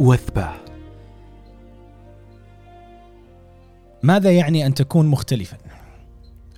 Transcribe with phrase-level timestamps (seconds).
[0.00, 0.50] وثبة
[4.02, 5.56] ماذا يعني أن تكون مختلفا؟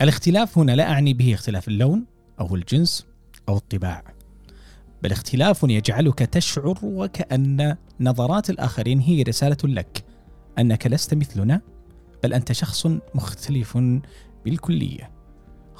[0.00, 2.04] الاختلاف هنا لا أعني به اختلاف اللون
[2.40, 3.06] أو الجنس
[3.48, 4.04] أو الطباع
[5.02, 10.05] بل اختلاف يجعلك تشعر وكأن نظرات الآخرين هي رسالة لك
[10.59, 11.61] أنك لست مثلنا
[12.23, 13.79] بل أنت شخص مختلف
[14.45, 15.11] بالكلية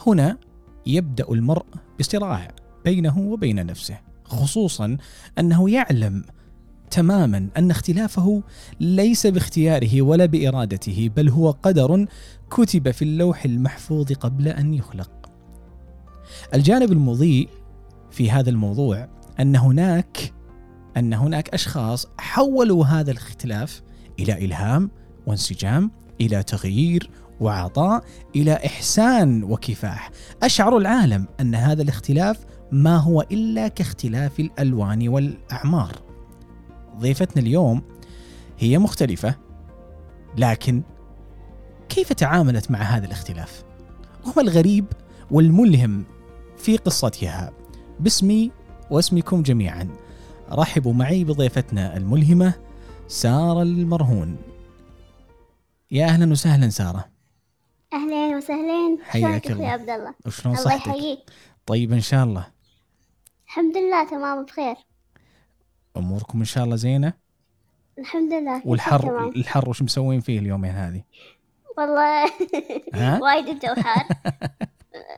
[0.07, 0.39] هنا
[0.87, 1.67] يبدأ المرء
[2.01, 2.49] بصراع
[2.85, 4.97] بينه وبين نفسه خصوصا
[5.39, 6.25] أنه يعلم
[6.91, 8.43] تماما أن اختلافه
[8.81, 12.07] ليس باختياره ولا بإرادته بل هو قدر
[12.51, 15.11] كتب في اللوح المحفوظ قبل أن يخلق.
[16.55, 17.49] الجانب المضيء
[18.11, 19.09] في هذا الموضوع
[19.41, 20.33] أن هناك
[20.97, 23.83] أن هناك أشخاص حولوا هذا الاختلاف
[24.21, 24.91] إلى إلهام
[25.27, 27.11] وانسجام إلى تغيير
[27.41, 28.05] وعطاء
[28.37, 30.11] إلى إحسان وكفاح
[30.43, 32.39] اشعروا العالم أن هذا الاختلاف
[32.73, 36.08] ما هو إلا كاختلاف الألوان والأعمار
[36.99, 37.83] ضيفتنا اليوم
[38.59, 39.35] هي مختلفة
[40.37, 40.83] لكن
[41.89, 43.65] كيف تعاملت مع هذا الاختلاف؟
[44.25, 44.87] وما الغريب
[45.31, 46.05] والملهم
[46.57, 47.53] في قصتها.
[48.01, 48.51] باسمي
[48.91, 49.89] واسمكم جميعا.
[50.53, 52.55] رحبوا معي بضيفتنا الملهمة
[53.09, 54.37] سارة المرهون.
[55.91, 57.05] يا أهلا وسهلا سارة.
[57.93, 59.65] اهلين وسهلين حياك الله.
[59.65, 61.19] يا عبد الله؟ وشلون الله صحتك؟ يحييك.
[61.67, 62.47] طيب إن شاء الله.
[63.47, 64.77] الحمد لله تمام بخير.
[65.99, 67.13] أموركم إن شاء الله زينة؟
[67.99, 69.29] الحمد لله والحر تمام.
[69.29, 71.03] الحر وش مسوين فيه اليومين هذه؟
[71.79, 72.25] والله
[73.25, 74.07] وايد الجو حار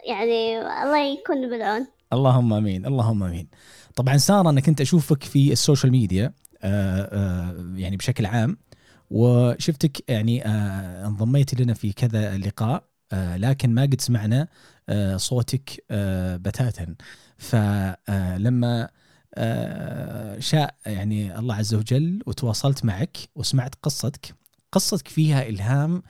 [0.07, 1.87] يعني الله يكون بالعون.
[2.13, 3.49] اللهم آمين اللهم آمين.
[3.97, 8.57] طبعا سارة أنا كنت أشوفك في ال social media آه، آه، يعني بشكل عام
[9.11, 14.49] وشفتك يعني آه، انضميتي لنا في كذا لقاء لكن ما قد سمعنا
[15.17, 15.85] صوتك
[16.41, 16.95] بتاتا.
[17.39, 18.89] فلما
[20.39, 24.35] شاء يعني الله عز وجل وتواصلت معك وسمعت قصتك.
[24.73, 26.03] قصتك فيها إلهام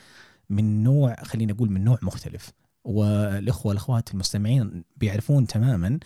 [0.50, 2.52] من نوع خلينا نقول من نوع مختلف.
[2.84, 5.98] والإخوة والأخوات المستمعين بيعرفون تماما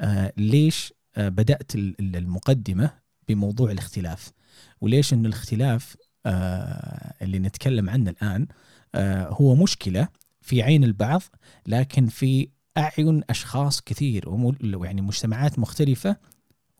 [0.00, 2.90] آه، ليش آه، بدأت ال- ال- المقدمة
[3.28, 4.32] بموضوع الاختلاف.
[4.80, 5.96] وليش إن الاختلاف
[6.26, 8.46] آه، اللي نتكلم عنه الآن
[8.94, 10.08] آه، هو مشكلة
[10.40, 11.22] في عين البعض
[11.66, 12.48] لكن في
[12.78, 14.28] أعين أشخاص كثير.
[14.28, 16.16] ومو- يعني مجتمعات مختلفة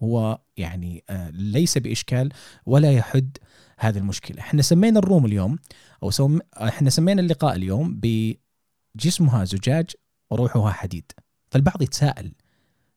[0.03, 2.33] هو يعني آه، ليس بإشكال
[2.66, 3.38] ولا يحد
[3.78, 4.41] هذه المشكلة.
[4.41, 5.59] إحنا سمينا الروم اليوم
[6.03, 6.38] أو سم...
[6.56, 9.91] إحنا سمينا اللقاء اليوم بجسمها زجاج
[10.31, 11.12] وروحها حديد.
[11.50, 12.33] فالبعض يتساءل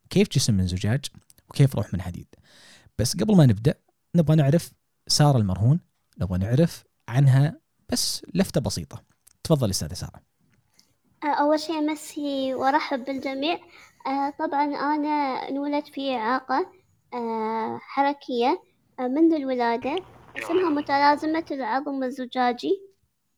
[0.09, 1.05] كيف جسم من زجاج
[1.49, 2.27] وكيف روح من حديد؟
[2.99, 3.73] بس قبل ما نبدأ
[4.15, 4.71] نبغى نعرف
[5.07, 5.79] سارة المرهون
[6.21, 7.59] نبغى نعرف عنها
[7.89, 9.03] بس لفتة بسيطة.
[9.43, 10.21] تفضل أستاذة سارة.
[11.23, 13.59] آه، أول شيء أمسي وأرحب بالجميع.
[14.07, 16.82] آه، طبعا أنا انولدت في إعاقة
[17.79, 18.61] حركية.
[18.99, 19.95] آه، منذ الولادة.
[20.37, 22.81] اسمها متلازمة العظم الزجاجي.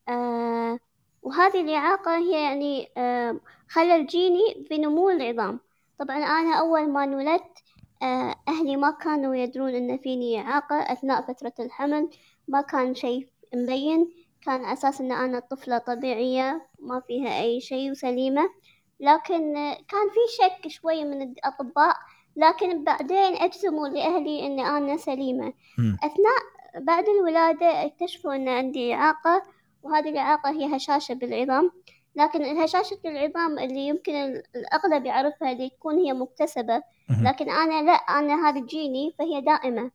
[0.09, 0.79] آه،
[1.21, 5.59] وهذه الإعاقة هي يعني آه، خلل جيني في نمو العظام.
[5.99, 7.57] طبعا أنا أول ما انولدت
[8.03, 12.09] آه، أهلي ما كانوا يدرون إن فيني إعاقة أثناء فترة الحمل.
[12.47, 14.11] ما كان شيء مبين.
[14.41, 18.49] كان أساس إن أنا طفلة طبيعية ما فيها أي شيء وسليمة.
[18.99, 21.95] لكن آه، كان في شك شوي من الأطباء
[22.35, 25.53] لكن بعدين أجزموا لأهلي إن أنا سليمة.
[26.03, 26.39] أثناء
[26.79, 29.43] بعد الولادة اكتشفوا إن عندي إعاقة
[29.83, 31.71] وهذه الإعاقة هي هشاشة بالعظام
[32.15, 36.81] لكن الهشاشة العظام اللي يمكن ال- الأغلب يعرفها اللي تكون هي مكتسبة.
[37.23, 39.91] لكن أنا لا أنا هذا جيني فهي دائمة.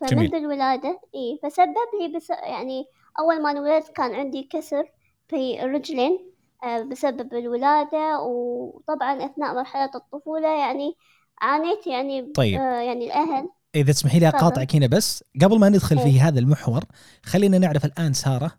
[0.00, 2.84] فمنذ الولادة إيه فسبب لي بس يعني
[3.18, 4.90] أول ما انولدت كان عندي كسر
[5.28, 6.30] في الرجلين
[6.64, 10.96] آه، بسبب الولادة وطبعا أثناء مرحلة الطفولة يعني
[11.40, 12.60] عانيت يعني طيب.
[12.60, 14.28] آه يعني الأهل إذا تسمحي لي.
[14.28, 16.28] أقاطعك هنا بس قبل ما ندخل في إيه.
[16.28, 16.84] هذا المحور
[17.22, 18.52] خلينا نعرف الآن سارة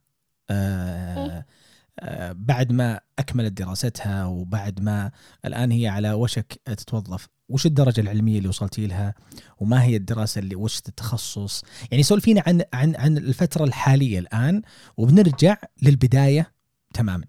[0.49, 1.45] آه إيه.
[1.99, 5.11] آه بعد ما أكملت دراستها وبعد ما
[5.45, 9.13] الآن هي على وشك تتوظف وش الدرجة العلمية اللي وصلتي لها
[9.59, 14.61] وما هي الدراسة اللي وش التخصص يعني سولفينا عن عن عن الفترة الحالية الآن
[14.97, 16.51] وبنرجع للبداية
[16.93, 17.25] تماما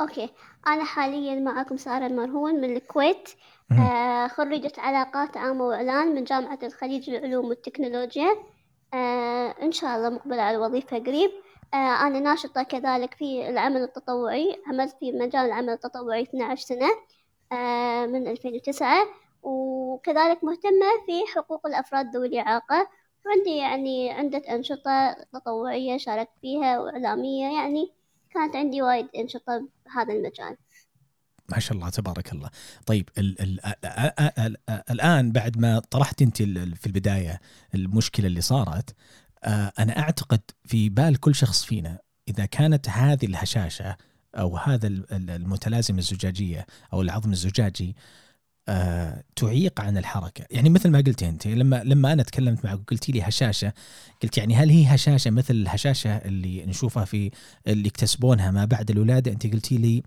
[0.00, 0.30] أوكي
[0.66, 3.28] أنا حاليا معكم سارة المرهون من الكويت
[3.72, 8.36] آه خريجة علاقات عامة وإعلان من جامعة الخليج للعلوم والتكنولوجيا.
[8.94, 11.30] آه إن شاء الله مقبلة على الوظيفة قريب.
[11.74, 14.62] آه أنا ناشطة كذلك في العمل التطوعي.
[14.66, 16.88] عملت في مجال العمل التطوعي 12 سنة
[18.06, 19.06] من 2009
[19.42, 22.88] وكذلك مهتمة في حقوق الأفراد ذوي الإعاقة.
[23.26, 27.92] وعندي يعني عدة أنشطة تطوعية شاركت فيها وإعلامية يعني
[28.34, 30.56] كانت عندي وايد أنشطة بهذا المجال.
[31.48, 32.50] ما شاء الله تبارك الله.
[32.86, 37.40] طيب ال ال ال ال الآن بعد ما طرحت أنت في البداية
[37.74, 38.94] المشكلة اللي صارت
[39.44, 41.98] آه، أنا أعتقد في بال كل شخص فينا
[42.28, 43.96] إذا كانت هذه الهشاشة
[44.34, 47.96] أو هذا المتلازمه الزجاجية أو العظم الزجاجي
[48.68, 53.12] آه، تعيق عن الحركة، يعني مثل ما قلت أنت لما لما أنا تكلمت معك وقلتي
[53.12, 53.72] لي هشاشة
[54.22, 57.30] قلت يعني هل هي هشاشة مثل الهشاشة اللي نشوفها في
[57.66, 60.02] اللي يكتسبونها ما بعد الولادة؟ أنت قلتي لي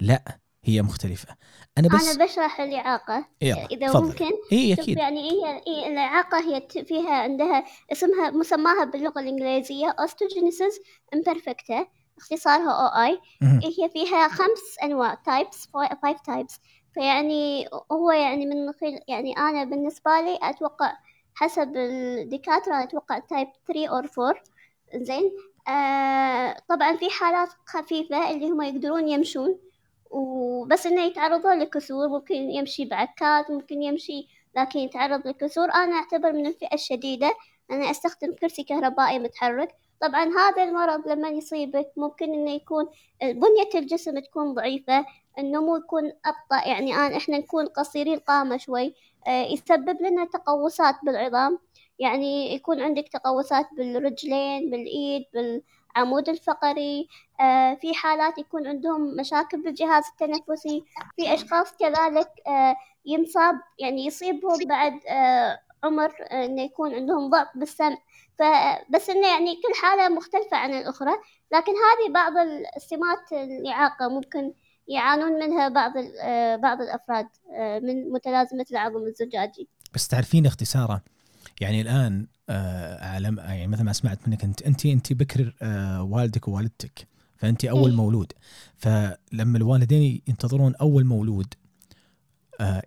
[0.00, 0.38] لا.
[0.64, 1.36] هي مختلفة.
[1.78, 3.28] أنا بس أنا بشرح الإعاقة.
[3.42, 4.06] إذا فضل.
[4.06, 4.30] ممكن.
[4.52, 4.98] إي أكيد.
[4.98, 10.80] يعني هي إيه الإعاقة هي فيها عندها اسمها مسماها باللغة الإنجليزية osteogenesis
[11.14, 11.86] imperfecta
[12.18, 15.68] اختصارها OI هي فيها خمس أنواع types
[16.02, 16.60] five types
[16.94, 20.92] فيعني هو يعني من خل يعني أنا بالنسبة لي أتوقع
[21.34, 24.42] حسب الدكاترة أتوقع تايب 3 أو 4
[24.94, 25.32] زين؟
[25.68, 29.58] آه طبعا في حالات خفيفة اللي هم يقدرون يمشون.
[30.10, 35.64] وبس إنه يتعرضون لكسور ممكن يمشي بعكات ممكن يمشي لكن يتعرض لكسور.
[35.74, 37.34] أنا أعتبر من الفئة الشديدة
[37.70, 39.74] أنا أستخدم كرسي كهربائي متحرك.
[40.00, 42.86] طبعا هذا المرض لما يصيبك ممكن إنه يكون
[43.22, 45.06] بنية الجسم تكون ضعيفة
[45.38, 46.68] النمو يكون أبطأ.
[46.68, 48.94] يعني آن إحنا نكون قصيري القامة شوي.
[49.26, 51.58] آه، يسبب لنا تقوسات بالعظام.
[51.98, 55.24] يعني يكون عندك تقوسات بالرجلين بالإيد
[55.98, 57.08] بالعمود الفقري
[57.40, 60.84] آه، في حالات يكون عندهم مشاكل بالجهاز التنفسي
[61.16, 65.00] في أشخاص كذلك آه، ينصاب يعني يصيبهم بعد
[65.84, 67.98] عمر إنه يكون عندهم ضعف بالسمع
[68.38, 71.12] فبس إنه يعني كل حالة مختلفة عن الأخرى
[71.52, 72.32] لكن هذه بعض
[72.76, 74.52] السمات الإعاقة ممكن
[74.88, 75.92] يعانون منها بعض
[76.22, 79.68] آه، بعض الأفراد آه، من متلازمة العظم الزجاجي.
[79.94, 81.02] بس تعرفين اختصاره
[81.60, 82.37] يعني الآن آه،
[83.00, 85.54] على يعني مثل ما سمعت منك انت انت أنت بكر
[86.00, 88.32] والدك ووالدتك فأنت أول إيه؟ مولود.
[88.76, 91.54] فلما الوالدين ينتظرون أول مولود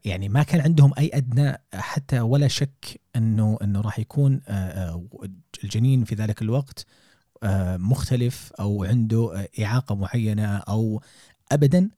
[0.05, 4.41] يعني ما كان عندهم أي أدنى حتى ولا شك انه إنه راح يكون
[5.63, 6.85] الجنين في ذلك الوقت
[7.77, 11.01] مختلف أو عنده إعاقة معينة أو
[11.51, 11.89] ابدا.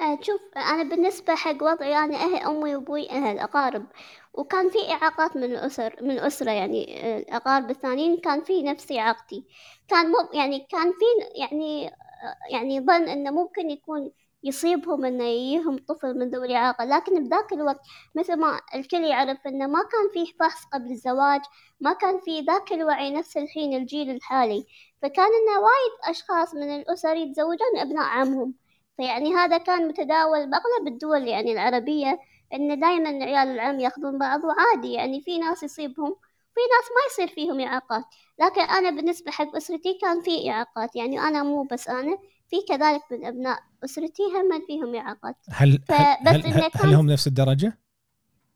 [0.00, 3.86] آه، شوف أنا بالنسبة حق وضعي أنا أهل أمي وأبوي أهل أقارب.
[4.34, 9.44] وكان في إعاقات من الأسر من الأسرة يعني آه، الأقارب الثانيين كان في نفس إعاقتي.
[9.88, 11.04] كان مو يعني كان في
[11.40, 14.10] يعني آه، يعني ظن إنه ممكن يكون
[14.44, 17.80] يصيبهم إنه يجيهم طفل من ذوي الإعاقة لكن بذاك الوقت
[18.14, 21.40] مثل ما الكل يعرف إنه ما كان فيه فحص قبل الزواج
[21.80, 24.66] ما كان في ذاك الوعي نفس الحين الجيل الحالي.
[25.02, 28.54] فكان إنه وايد أشخاص من الأسر يتزوجون أبناء عمهم.
[28.96, 32.18] فيعني هذا كان متداول بأغلب الدول يعني العربية.
[32.54, 36.16] إن دائما عيال العم يأخذون بعض وعادي يعني في ناس يصيبهم
[36.54, 38.04] في ناس ما يصير فيهم إعاقات.
[38.38, 42.18] لكن أنا بالنسبة حق أسرتي كان في إعاقات يعني أنا مو بس أنا
[42.48, 45.36] في كذلك من أبناء أسرتي هم فيهم إعاقات.
[45.50, 47.78] هل هل, هل, هل هم نفس الدرجة؟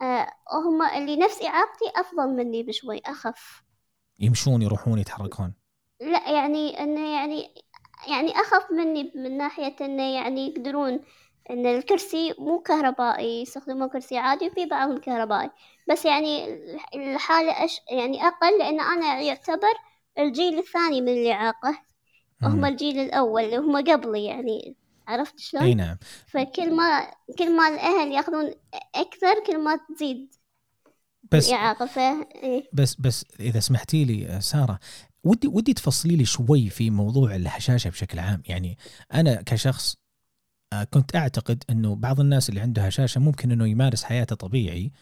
[0.02, 3.62] آه هم اللي نفس إعاقتي أفضل مني بشوي أخف.
[4.19, 5.55] يمشون يروحون يتحركون.
[6.00, 7.55] لا يعني إنه يعني
[8.08, 11.00] يعني أخف مني من ناحية إنه يعني يقدرون
[11.50, 15.50] إن الكرسي مو كهربائي يستخدمون كرسي عادي وفي بعضهم كهربائي.
[15.91, 16.58] بس يعني
[16.94, 19.75] الحالة أش يعني أقل لأن أنا يعتبر
[20.19, 21.79] الجيل الثاني من الاعاقة
[22.43, 24.76] هم الجيل الأول اللي هم قبلي يعني.
[25.08, 25.96] عرفت شلون؟ إي نعم.
[26.26, 28.50] فكل ما كل ما الأهل يأخذون
[28.94, 30.35] أكثر كل ما تزيد
[31.33, 31.87] بس الإعاقة.
[31.87, 31.99] ف...
[31.99, 34.78] إيه؟ بس بس إذا سمحتي لي سارة
[35.25, 38.42] ودي ودي تفصلي لي شوي في موضوع الهشاشه بشكل عام.
[38.47, 38.78] يعني
[39.14, 40.03] أنا كشخص آه،
[40.83, 44.93] كنت أعتقد إنه بعض الناس اللي عنده هشاشه ممكن إنه يمارس حياته طبيعي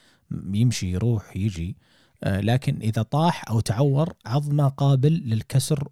[0.52, 1.76] يمشي يروح يجي
[2.24, 5.88] آه، لكن إذا طاح أو تعور عظمه قابل للكسر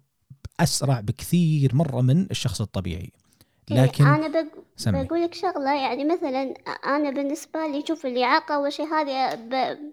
[0.59, 3.11] أسرع بكثير مرة من الشخص الطبيعي.
[3.71, 6.53] إيه، لكن أنا بقول لك شغلة يعني مثلا
[6.85, 9.35] أنا بالنسبة لي شوف الاعاقه أول شيء هذه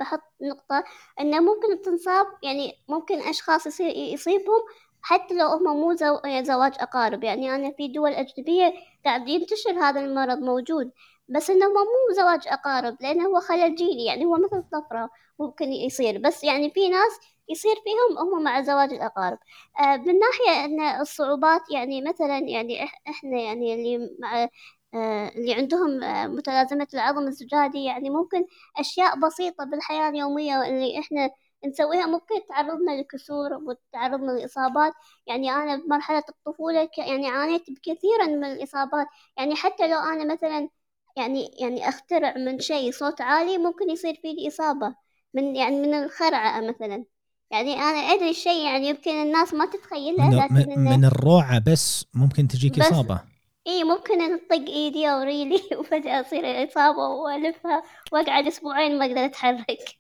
[0.01, 0.85] بحط نقطة
[1.21, 4.61] إنه ممكن تنصاب يعني ممكن أشخاص يصير يصيبهم
[5.09, 6.19] حتى لو هم مو زو...
[6.43, 8.73] زواج أقارب يعني أنا في دول أجنبية
[9.05, 10.91] قاعد ينتشر هذا المرض موجود
[11.29, 15.11] بس إنه مو زواج أقارب لأنه هو خلل جيني يعني هو مثل طفرة
[15.41, 17.13] ممكن يصير بس يعني في ناس
[17.49, 19.39] يصير فيهم هم مع زواج الأقارب.
[19.81, 24.49] آه من ناحية أن الصعوبات يعني مثلا يعني إحنا يعني اللي مع
[24.95, 28.47] آه اللي عندهم آه متلازمة العظم الزجاجي يعني ممكن
[28.79, 31.31] أشياء بسيطة بالحياة اليومية اللي إحنا
[31.67, 34.93] نسويها ممكن تعرضنا لكسور وتعرضنا لإصابات.
[35.27, 39.07] يعني أنا بمرحلة الطفولة يعني عانيت كثيرا من الإصابات.
[39.37, 40.69] يعني حتى لو أنا مثلا
[41.17, 44.95] يعني يعني أخترع من شيء صوت عالي ممكن يصير فيني إصابة
[45.35, 47.05] من يعني من الخرعة مثلا.
[47.51, 52.49] يعني أنا أدري الشيء يعني يمكن الناس ما تتخيلها لكن من, من الروعة بس ممكن
[52.49, 53.21] تجيك إصابة.
[53.67, 59.99] إي ممكن أطق إيدي أو ريلي وفجأة تصير إصابة وألفها وأقعد أسبوعين ما أقدر أتحرك.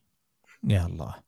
[0.64, 1.27] يا الله.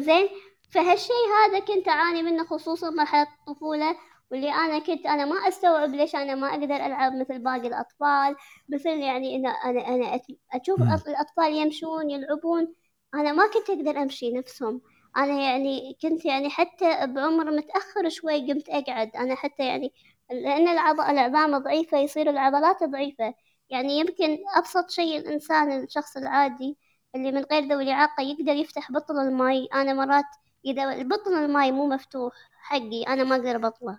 [0.00, 0.28] زين؟
[0.70, 1.12] فهالشي
[1.48, 3.96] هذا كنت أعاني منه خصوصا مرحلة الطفولة
[4.30, 8.36] واللي أنا كنت أنا ما أستوعب ليش أنا ما أقدر ألعب مثل باقي الأطفال
[8.68, 10.20] مثل يعني إن أنا أنا
[10.54, 10.80] أشوف.
[11.08, 12.74] الأطفال يمشون يلعبون
[13.14, 14.80] أنا ما كنت أقدر أمشي نفسهم.
[15.16, 19.16] أنا يعني كنت يعني حتى بعمر متأخر شوي قمت أقعد.
[19.16, 19.92] أنا حتى يعني
[20.30, 23.34] لأن العض- العظام ضعيفة يصير العضلات ضعيفة.
[23.70, 26.78] يعني يمكن أبسط شيء الإنسان الشخص العادي
[27.14, 29.68] اللي من غير ذوي الإعاقة يقدر يفتح بطل الماي.
[29.74, 30.24] أنا مرات
[30.64, 33.98] إذا بطل الماي مو مفتوح حقي أنا ما أقدر أبطله.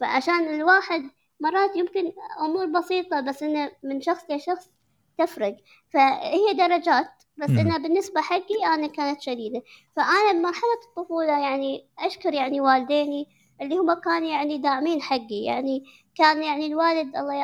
[0.00, 4.70] فعشان الواحد مرات يمكن أمور بسيطة بس إنه من شخص لشخص
[5.18, 5.56] تفرق.
[5.90, 7.50] فهي درجات بس.
[7.50, 9.62] إنها بالنسبة حقي أنا كانت شديدة.
[9.96, 13.28] فأنا بمرحلة الطفولة يعني أشكر يعني والديني
[13.60, 15.44] اللي هم كانوا يعني داعمين حقي.
[15.44, 15.84] يعني
[16.14, 17.34] كان يعني الوالد الله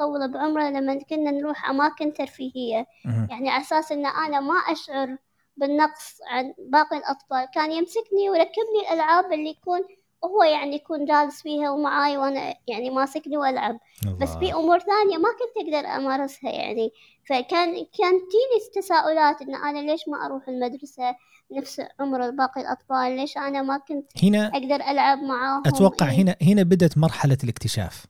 [0.00, 2.86] يطول بعمره لما كنا نروح أماكن ترفيهية.
[3.04, 5.16] يعني على أساس إن أنا ما أشعر
[5.56, 7.48] بالنقص عن باقي الأطفال.
[7.54, 9.80] كان يمسكني ويركبني الألعاب اللي يكون
[10.24, 13.78] هو يعني يكون جالس فيها ومعاي وأنا يعني ماسكني وألعب.
[14.20, 14.40] بس الله.
[14.40, 16.90] في أمور ثانية ما كنت أقدر أمارسها يعني.
[17.28, 21.16] فكان كان تيني تساؤلات إن أنا ليش ما أروح المدرسة
[21.52, 26.22] نفس عمر باقي الأطفال؟ ليش أنا ما كنت هنا أقدر ألعب معاهم؟ أتوقع إيه.
[26.22, 28.06] هنا هنا بدت مرحلة الاكتشاف.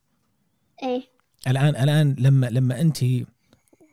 [0.82, 1.17] إيه.
[1.46, 3.02] الان الآن لما لما أنت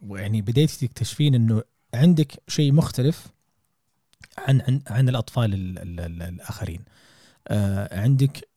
[0.02, 3.28] يعني بديتي تكتشفين إنه عندك شيء مختلف
[4.38, 6.82] عن عن عن الأطفال ال ال ال الآخرين.
[7.48, 8.50] آه عندك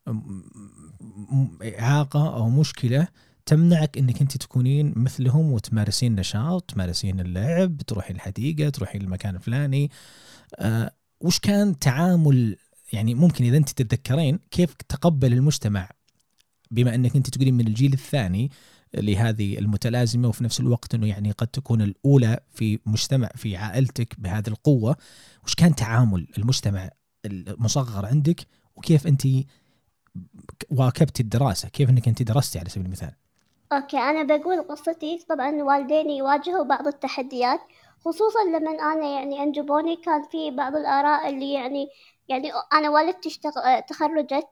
[1.62, 3.08] إعاقة أو مشكلة
[3.46, 9.90] تمنعك إنك أنت تكونين مثلهم وتمارسين نشاط تمارسين اللعب تروحين الحديقة تروحين المكان الفلاني.
[10.56, 12.56] آه وش كان تعامل
[12.92, 15.90] يعني ممكن إذا أنت تتذكرين كيف تقبل المجتمع؟
[16.70, 18.50] بما إنك أنت تقولين من الجيل الثاني
[18.94, 24.48] لهذه المتلازمة وفي نفس الوقت إنه يعني قد تكون الأولى في مجتمع في عائلتك بهذه
[24.48, 24.96] القوة.
[25.44, 26.90] وش كان تعامل المجتمع
[27.26, 29.22] المصغر عندك؟ وكيف أنت
[30.70, 33.12] واكبتي الدراسة؟ كيف إنك أنت درستي على سبيل المثال؟
[33.72, 35.24] أوكي أنا بقول قصتي.
[35.28, 37.60] طبعا والديني يواجهوا بعض التحديات
[38.04, 41.88] خصوصا لما أنا يعني أنجبوني كان في بعض الآراء اللي يعني
[42.28, 43.40] يعني أنا والدتي
[43.88, 44.48] تخرجت.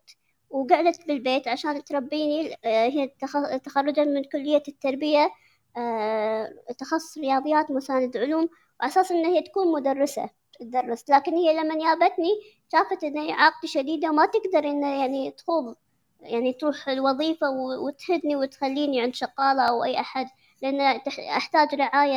[0.50, 5.30] وقعدت بالبيت عشان تربيني آه، هي تخ- تخرجت من كلية التربية
[5.76, 6.48] آه،
[6.78, 8.48] تخصص رياضيات مساند علوم
[8.80, 12.28] وعلى أساس إن هي تكون مدرسة تدرس لكن هي لما جابتني
[12.72, 15.74] شافت إن إعاقتي شديدة وما تقدر إن يعني تخوض
[16.20, 17.46] يعني تروح الوظيفة
[17.86, 20.26] وتهدني وتخليني عند شقالة أو أي أحد
[20.62, 20.80] لأن
[21.36, 22.12] أحتاج رعاية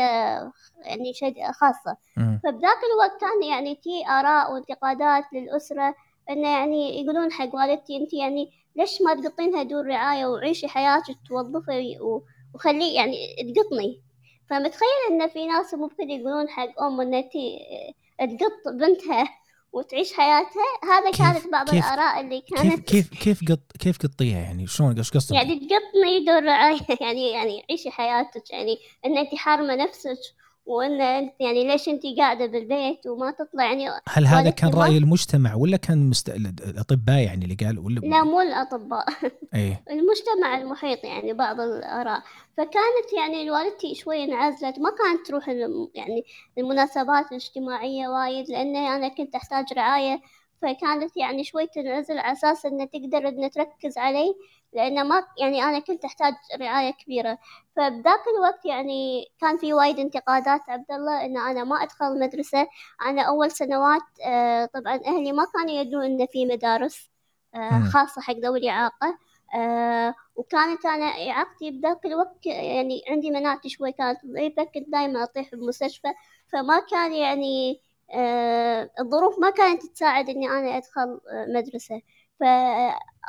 [0.85, 1.13] يعني
[1.53, 1.97] خاصة.
[2.43, 5.95] فبذاك الوقت كان يعني تي آراء وانتقادات للأسرة
[6.29, 11.99] إنه يعني يقولون حق والدتي أنت يعني ليش ما تقطينها دور رعاية وعيشي حياتك توظفي
[12.01, 12.23] و-
[12.55, 13.15] وخليه يعني
[13.55, 14.01] تقطني؟
[14.49, 17.31] فمتخيل إن في ناس ممكن يقولون حق أم إن أنت
[18.19, 19.29] تقط بنتها
[19.73, 20.63] وتعيش حياتها.
[20.83, 24.67] هذا كيف- كانت بعض كيف- الآراء اللي كيف كانت كيف كيف قط كيف قطيها يعني؟
[24.67, 29.75] شلون إيش قصدك؟ يعني تقطني دور رعاية يعني يعني عيشي حياتك يعني إن انت حارمة
[29.75, 30.17] نفسك
[30.65, 35.55] وان انت يعني ليش انت قاعدة بالبيت وما تطلع يعني هل هذا كان رأي المجتمع
[35.55, 36.29] ولا كان مست...
[36.29, 39.05] الأطباء يعني اللي قالوا ولا لا مو الأطباء.
[39.55, 39.83] إيه.
[39.89, 42.23] المجتمع المحيط يعني بعض الآراء.
[42.57, 44.79] فكانت يعني والدتي شوي انعزلت.
[44.79, 46.23] ما كانت تروح الم- يعني
[46.57, 50.21] المناسبات الاجتماعية وايد لأن أنا كنت أحتاج رعاية.
[50.61, 54.35] فكانت يعني شوي تنعزل على أساس إن تقدر إن تركز علي.
[54.73, 57.37] لأن ما يعني أنا كنت أحتاج رعاية كبيرة.
[57.75, 62.67] فبذاك الوقت يعني كان في وايد انتقادات عبد الله إن أنا ما أدخل المدرسة
[63.05, 67.09] أنا أول سنوات آه، طبعا أهلي ما كانوا يدرون إن في مدارس
[67.55, 67.83] آه،.
[67.93, 69.17] خاصة حق ذوي الإعاقة.
[69.55, 75.51] آه وكانت أنا إعاقتي بذاك الوقت يعني عندي مناعتي شوي كانت ضعيفة كنت دايما أطيح
[75.51, 76.07] بالمستشفى
[76.53, 77.81] فما كان يعني
[78.99, 81.19] الظروف ما كانت تساعد إني أنا أدخل
[81.55, 82.01] مدرسة.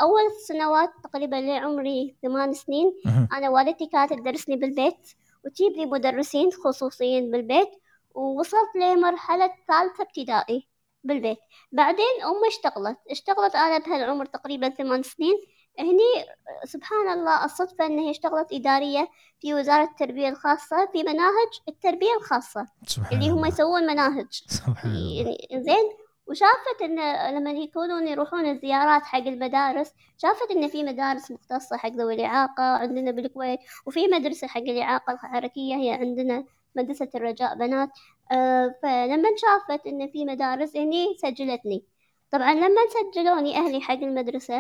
[0.01, 2.93] فأول سنوات تقريبا لعمري ثمان سنين.
[3.33, 5.15] أنا والدتي كانت تدرسني بالبيت
[5.45, 7.71] وتجيب لي مدرسين خصوصيين بالبيت
[8.15, 10.69] ووصلت لمرحلة ثالثة ابتدائي
[11.05, 11.39] بالبيت.
[11.73, 12.99] بعدين أمي اشتغلت.
[13.11, 15.35] اشتغلت أنا بهالعمر تقريبا ثمان سنين.
[15.79, 16.27] هني
[16.65, 19.09] سبحان الله الصدفة إن هي اشتغلت إدارية
[19.41, 22.67] في وزارة التربية الخاصة في مناهج التربية الخاصة.
[22.87, 23.49] سبحان اللي هم الله.
[23.49, 24.43] يسوون مناهج.
[24.47, 25.17] سبحان الله.
[25.17, 26.00] يعني زين.
[26.31, 26.97] وشافت إن
[27.37, 33.11] لما يكونون يروحون الزيارات حق المدارس شافت إن في مدارس مختصة حق ذوي الإعاقة عندنا
[33.11, 36.45] بالكويت وفي مدرسة حق الإعاقة الحركية هي عندنا
[36.77, 37.89] مدرسة الرجاء بنات.
[38.33, 41.85] آه فلما شافت إن في مدارس هني سجلتني.
[42.31, 42.81] طبعا لما
[43.13, 44.59] سجلوني أهلي حق المدرسة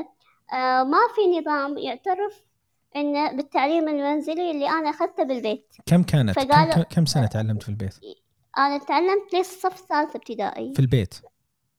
[0.52, 2.42] آه ما في نظام يعترف
[2.96, 5.66] إن بالتعليم المنزلي اللي أنا أخذته بالبيت.
[5.86, 7.94] كم كانت؟ كم, كم- سنة تعلمت في البيت؟
[8.58, 10.74] أنا تعلمت لي الصف الثالث ابتدائي.
[10.74, 11.14] في البيت.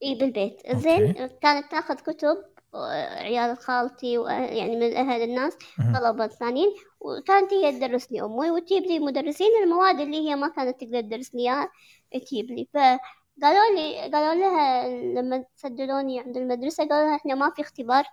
[0.03, 0.61] إي بالبيت.
[0.75, 2.37] زين كانت تاخذ كتب
[2.75, 5.57] آه، عيال خالتي ويعني من أهل الناس.
[5.95, 6.67] طلبة ثانيين.
[6.99, 11.35] وكانت هي تدرس لي أمي وتجيب لي مدرسين المواد اللي هي ما كانت تقدر تدرس
[11.35, 11.69] لي إياها
[12.11, 12.67] تجيب لي.
[12.73, 18.03] فقالوا لي قالوا لها لما سجلوني عند المدرسة قالوا لها إحنا ما في اختبار.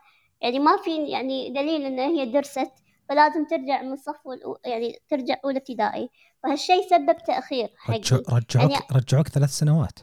[0.40, 2.70] يعني ما في يعني دليل إن هي درست
[3.08, 4.16] فلازم ترجع من الصف
[4.64, 6.10] يعني ترجع أولى ابتدائي.
[6.42, 7.96] فهالشيء سبب تأخير حقي.
[7.98, 9.98] رجع رجعوك يعني- رجعوك ثلاث سنوات.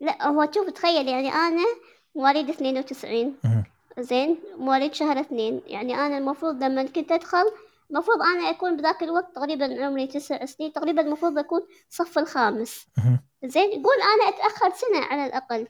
[0.00, 1.64] لا هو شوف تخيل يعني أنا
[2.14, 3.36] مواليد اثنين وتسعين.
[3.98, 5.60] زين؟ مواليد شهر اثنين.
[5.66, 7.44] يعني أنا المفروض لما كنت أدخل
[7.90, 12.86] المفروض أنا أكون بذاك الوقت تقريبا عمري تسع سنين تقريبا المفروض أكون صف الخامس.
[13.44, 15.66] زين؟ قول أنا أتأخر سنة على الأقل.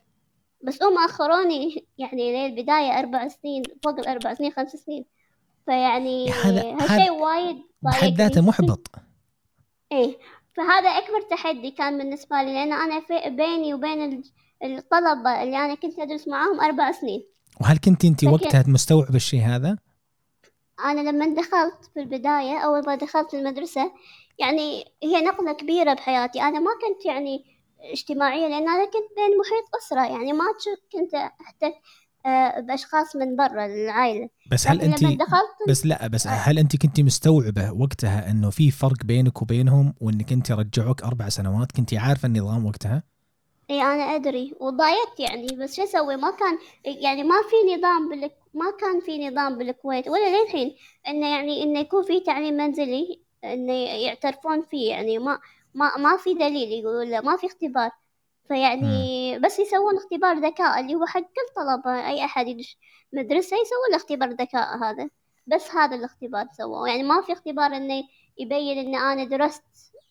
[0.62, 5.04] بس هم أخروني يعني للبداية أربع سنين فوق الأربع سنين خمس سنين.
[5.66, 8.14] فيعني هذا- هالشيء وايد بحد.
[8.14, 8.86] ذاته محبط.
[9.92, 10.18] إيه.
[10.56, 14.22] فهذا أكبر تحدي كان بالنسبة لي لأن أنا في بيني وبين
[14.64, 17.24] الطلبة اللي أنا كنت أدرس معاهم أربع سنين
[17.60, 19.78] وهل كنت لكن- وقتها مستوعبة الشيء هذا؟
[20.84, 23.92] أنا لما دخلت في البداية أول ما دخلت المدرسة
[24.38, 27.44] يعني هي نقلة كبيرة بحياتي أنا ما كنت يعني
[27.92, 30.44] اجتماعية لأن أنا كنت بين محيط أسرة يعني ما
[30.92, 31.80] كنت أحتك آه،
[32.60, 34.28] بأشخاص من برا العائلة.
[34.50, 35.04] بس هل انت
[35.68, 40.52] بس لا بس هل انت كنت مستوعبة وقتها إنه في فرق بينك وبينهم وإنك انت
[40.52, 43.02] رجعوك أربع سنوات؟ كنت عارفة النظام وقتها؟
[43.70, 44.54] إي أنا أدري.
[44.60, 45.46] وضايقت يعني.
[45.46, 50.08] بس شو أسوي؟ ما كان يعني ما في نظام بالك ما كان في نظام بالكويت.
[50.08, 50.74] ولا للحين.
[51.08, 54.90] إنه يعني إنه يكون في تعليم منزلي إنه يعترفون فيه.
[54.90, 55.38] يعني ما
[55.74, 57.90] ما ما في دليل يقولوا لا ما في اختبار.
[58.50, 62.78] فيعني بس يسوون اختبار ذكاء اللي هو حق كل طلبة أي أحد يدش
[63.12, 65.10] مدرسة يسوون اختبار ذكاء هذا.
[65.46, 66.88] بس هذا الاختبار سووه.
[66.88, 68.02] يعني ما في اختبار إنه
[68.38, 69.64] يبين إن أنا درست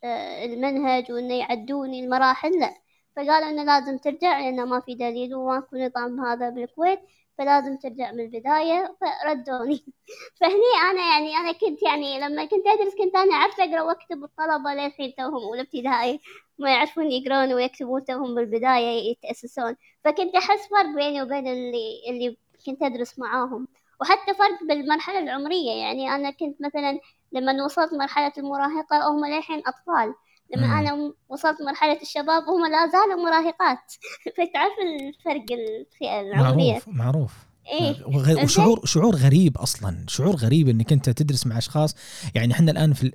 [0.03, 2.73] آه، المنهج وإنه يعدوني المراحل لا.
[3.15, 6.99] فقالوا إنه لازم ترجع لأنه ما في دليل وماكو نظام هذا بالكويت.
[7.39, 9.85] فلازم ترجع من البداية فردوني.
[10.41, 14.73] فهني أنا يعني أنا كنت يعني لما كنت أدرس كنت أنا أعرف أقرأ وأكتب الطلبة
[14.73, 16.19] للحين توهم أولى ابتدائي.
[16.59, 19.75] ما يعرفون يقرون ويكتبون توهم بالبداية يتأسسون.
[20.05, 23.67] فكنت أحس فرق بيني وبين اللي اللي كنت أدرس معاهم.
[24.01, 26.99] وحتى فرق بالمرحلة العمرية يعني أنا كنت مثلا
[27.31, 30.15] لما وصلت مرحلة المراهقة هم للحين أطفال.
[30.55, 30.73] لما مم.
[30.73, 33.93] أنا وصلت مرحلة الشباب هم لا زالوا مراهقات.
[34.37, 37.49] فتعرف الفرق الفئة العمرية معروف معروف.
[37.69, 38.05] إيه.
[38.43, 40.05] وشعور شعور غريب أصلا.
[40.07, 41.95] شعور غريب إنك أنت تدرس مع أشخاص.
[42.35, 43.11] يعني إحنا الآن في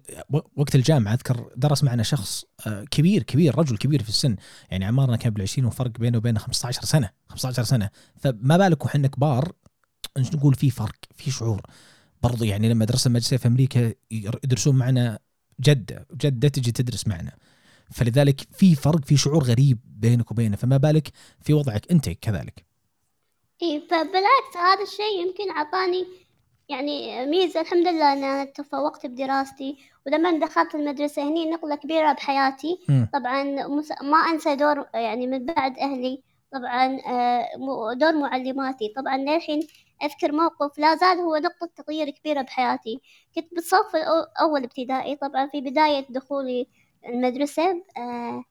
[0.57, 4.37] وقت الجامعة أذكر درس معنا شخص آه، كبير كبير رجل كبير في السن.
[4.71, 7.91] يعني عمرنا كان بالعشرين وفرق بينه وبينه 15 سنة 15 سنة.
[8.21, 9.53] فما بالك وحنا كبار
[10.19, 11.63] نقول في فرق في شعور.
[12.23, 15.19] برضو يعني لما درسنا مدرسه في أمريكا يدرسون معنا
[15.61, 17.33] جده جده تجي تدرس معنا.
[17.91, 20.57] فلذلك في فرق في شعور غريب بينك وبينه.
[20.57, 21.09] فما بالك
[21.41, 22.65] في وضعك أنت كذلك.
[23.63, 26.07] إيه فبالعكس هذا الشيء يمكن عطاني
[26.69, 27.61] يعني ميزة.
[27.61, 32.79] الحمد لله أن أنا تفوقت بدراستي ولما دخلت المدرسة هني نقلة كبيرة بحياتي.
[32.89, 33.09] مم.
[33.13, 33.43] طبعا
[34.03, 36.23] ما أنسى دور يعني من بعد أهلي.
[36.53, 38.93] طبعا آه، م- دور معلماتي.
[38.97, 39.61] طبعا للحين
[40.05, 43.01] أذكر موقف لا زال هو نقطة تغيير كبيرة بحياتي.
[43.35, 46.69] كنت بالصف الأو- أول ابتدائي طبعا في بداية دخولي
[47.07, 48.45] المدرسة آه،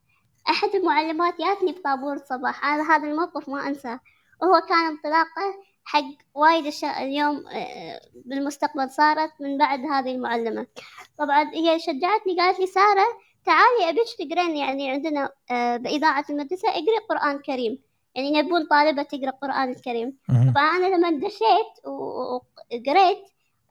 [0.50, 2.66] أحد المعلمات جاتني بطابور الصباح.
[2.66, 4.00] أنا هذا الموقف ما أنساه.
[4.42, 10.68] وهو كان انطلاقة حق وايد أشياء اليوم آه، بالمستقبل صارت من بعد هذه المعلمة.
[11.18, 13.06] طبعا هي شجعتني قالت لي سارة
[13.46, 17.93] تعالي أبيك تقرين يعني عندنا آه، بإذاعة المدرسة اقري قرآن كريم.
[18.16, 20.18] يعني يبون طالبة تقرأ قرآن الكريم.
[20.30, 20.52] مهم.
[20.52, 23.24] طبعا أنا لما دشيت وقريت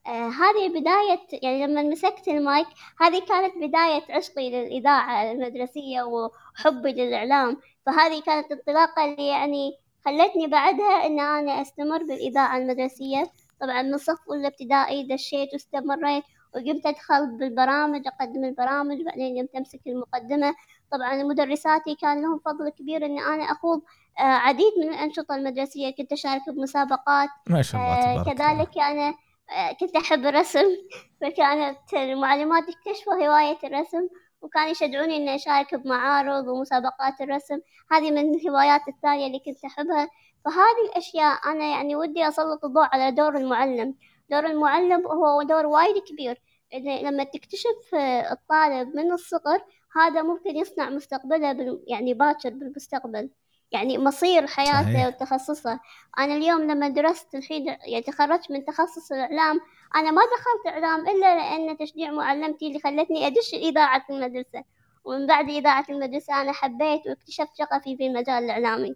[0.06, 2.66] آه هذه بداية يعني لما مسكت المايك
[3.00, 7.56] هذه كانت بداية عشقي للإذاعة المدرسية وحبي للإعلام.
[7.86, 13.30] فهذه كانت الانطلاقة اللي يعني خلتني بعدها إن أنا أستمر بالإذاعة المدرسية.
[13.60, 16.24] طبعا من صف أولى ابتدائي دشيت واستمريت
[16.54, 20.54] وقمت أدخل بالبرامج أقدم البرامج بعدين قمت أمسك المقدمة.
[20.92, 23.82] طبعا مدرساتي كان لهم فضل كبير إن أنا أخوض
[24.18, 28.36] آه، عديد من الأنشطة المدرسية كنت أشارك بمسابقات ما شاء الله آه، تبارك.
[28.36, 29.14] كذلك أنا
[29.50, 30.64] آه، كنت أحب الرسم
[31.20, 34.08] فكانت المعلمات اكتشفوا هواية الرسم
[34.42, 37.58] وكانوا يشجعوني إني أشارك بمعارض ومسابقات الرسم.
[37.92, 40.08] هذه من الهوايات الثانية اللي كنت أحبها.
[40.44, 43.94] فهذه الأشياء أنا يعني ودي أسلط الضوء على دور المعلم.
[44.30, 46.42] دور المعلم هو دور وايد كبير.
[46.74, 47.94] لما تكتشف
[48.32, 49.64] الطالب من الصغر
[49.96, 53.30] هذا ممكن يصنع مستقبله بال- يعني باكر بالمستقبل.
[53.72, 55.06] يعني مصير حياته صحيح.
[55.06, 55.80] وتخصصه.
[56.18, 59.60] أنا اليوم لما درست الحين يعني تخرجت من تخصص الإعلام
[59.96, 64.64] أنا ما دخلت إعلام إلا لأن تشجيع معلمتي اللي خلتني أدش إذاعة المدرسة.
[65.04, 68.94] ومن بعد إذاعة المدرسة أنا حبيت واكتشفت شغفي في المجال الإعلامي.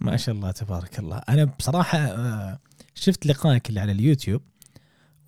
[0.00, 1.22] ما شاء الله تبارك الله.
[1.28, 2.58] أنا بصراحة آه،
[2.94, 4.42] شفت لقائك اللي على اليوتيوب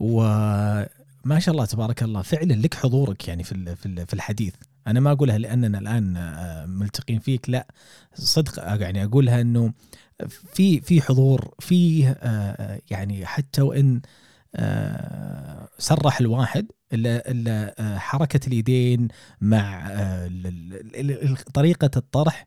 [0.00, 2.22] وما شاء الله تبارك الله.
[2.22, 4.54] فعلا لك حضورك يعني في في الحديث.
[4.86, 7.66] أنا ما أقولها لأننا الآن آه، ملتقين فيك لا
[8.14, 9.72] صدق يعني أقولها إنه
[10.28, 14.00] في في حضور في آه، يعني حتى وإن
[15.78, 19.08] سرح الواحد الا الا حركة اليدين
[19.40, 19.90] مع
[21.54, 22.46] طريقة الطرح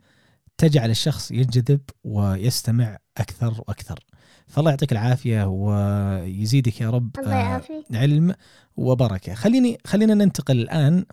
[0.58, 4.00] تجعل الشخص ينجذب ويستمع أكثر وأكثر.
[4.48, 8.36] فالله يعطيك العافية ويزيدك يا رب الله آه، علم
[8.78, 9.34] وبركة.
[9.34, 11.06] خليني خلينا ننتقل الآن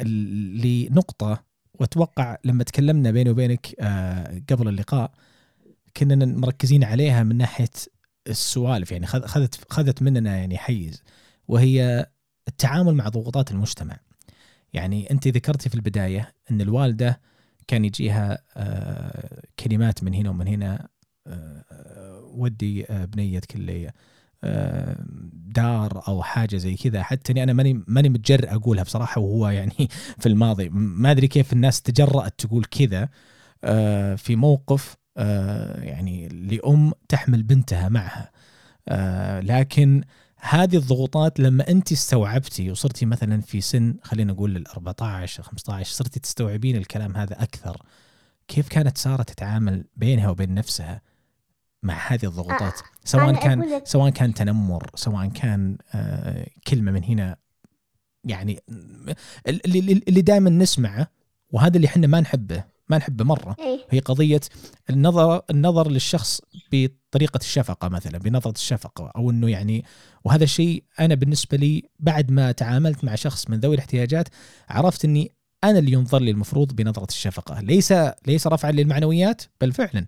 [0.00, 5.12] لنقطة وأتوقع لما تكلمنا بيني وبينك آه، قبل اللقاء
[5.96, 7.70] كنا مركزين عليها من ناحية
[8.26, 11.02] السوالف يعني خذت خذت مننا يعني حيز
[11.48, 12.06] وهي
[12.48, 13.98] التعامل مع ضغوطات المجتمع.
[14.72, 17.20] يعني أنت ذكرتي في البداية إن الوالدة
[17.66, 20.88] كان يجيها آه، كلمات من هنا ومن هنا
[21.26, 23.92] آه، ودي بنيتك اللي
[25.32, 27.02] دار أو حاجة زي كذا.
[27.02, 30.68] حتى إني أنا ماني ماني متجرئ أقولها بصراحة وهو يعني في الماضي.
[30.68, 33.08] ما أدري كيف الناس تجرأت تقول كذا
[34.16, 34.96] في موقف
[35.78, 38.30] يعني لأم تحمل بنتها معها.
[39.40, 40.02] لكن
[40.44, 46.20] هذه الضغوطات لما أنت استوعبتي وصرتي مثلا في سن خلينا نقول ال 14 15 صرتي
[46.20, 47.82] تستوعبين الكلام هذا أكثر
[48.48, 51.00] كيف كانت سارة تتعامل بينها وبين نفسها؟
[51.82, 57.36] مع هذه الضغوطات آه، سواء كان سواء كان تنمر سواء كان آه كلمة من هنا
[58.24, 58.60] يعني
[59.46, 61.08] اللي, اللي دائما نسمعه
[61.50, 64.40] وهذا اللي إحنا ما نحبه ما نحبه مرة إيه؟ هي قضية
[64.90, 66.40] النظر النظر للشخص
[66.72, 69.84] بطريقة الشفقة مثلا بنظرة الشفقة أو إنه يعني
[70.24, 74.28] وهذا الشيء أنا بالنسبة لي بعد ما تعاملت مع شخص من ذوي الاحتياجات
[74.68, 75.32] عرفت إني
[75.64, 77.94] أنا اللي ينظر لي المفروض بنظرة الشفقة ليس
[78.26, 80.06] ليس رفعا للمعنويات بل فعلا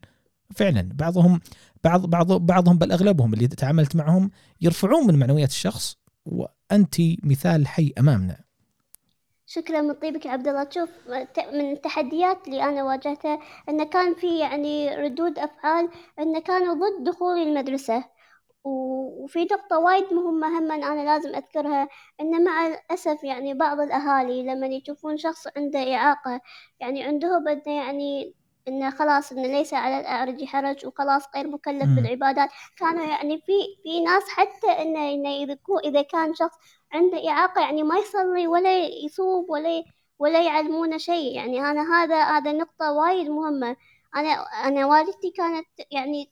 [0.57, 1.41] فعلا بعضهم
[1.85, 4.31] بعض بعض بعضهم بل أغلبهم اللي تعاملت معهم
[4.61, 8.45] يرفعون من معنويات الشخص وأنت مثال حي أمامنا.
[9.47, 10.65] شكرا من طيبك عبد الله.
[10.65, 10.91] تشوف
[11.53, 17.43] من التحديات اللي أنا واجهتها انه كان في يعني ردود أفعال انه كانوا ضد دخولي
[17.43, 18.05] المدرسة.
[18.65, 21.89] وفي نقطة وايد مهمة هم أنا لازم أذكرها
[22.21, 26.41] إن مع الأسف يعني بعض الأهالي لما يشوفون شخص عنده إعاقة
[26.81, 28.35] يعني عندهم إنه يعني
[28.69, 32.51] إنه خلاص إنه ليس على الأعرج حرج وخلاص غير مكلف بالعبادات.
[32.77, 36.57] كانوا يعني في في ناس حتى إنه يذكوا إذا كان شخص
[36.93, 39.85] عنده إعاقة يعني ما يصلي ولا يصوم ولا
[40.19, 41.37] ولا يعلمونه شيء.
[41.37, 43.77] يعني أنا هذا هذا نقطة وايد مهمة.
[44.17, 44.29] أنا
[44.69, 46.31] أنا والدتي كانت يعني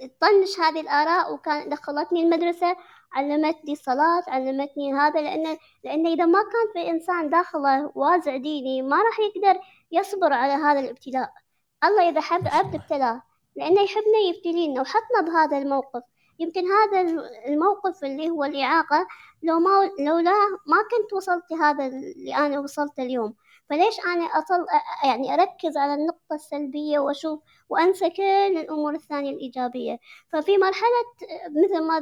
[0.00, 2.76] تطنش هذه الآراء وكان دخلتني المدرسة
[3.12, 8.96] علمتني الصلاة علمتني هذا لأن لأن إذا ما كان في إنسان داخله وازع ديني ما
[8.96, 9.60] راح يقدر
[9.92, 11.43] يصبر على هذا الابتلاء.
[11.84, 13.22] الله إذا حب عبد ابتلاه
[13.56, 16.02] لأنه يحبنا يبتلينا وحطنا بهذا الموقف.
[16.38, 17.00] يمكن هذا
[17.48, 19.06] الموقف اللي هو الإعاقة
[19.42, 23.34] لو ما لولاه ما كنت وصلت هذا اللي أنا وصلت اليوم.
[23.70, 24.66] فليش أنا أصل
[25.04, 28.22] يعني أركز على النقطة السلبية وأشوف وأنسى كل
[28.58, 29.98] الأمور الثانية الإيجابية؟
[30.32, 31.04] ففي مرحلة
[31.50, 32.00] مثل ما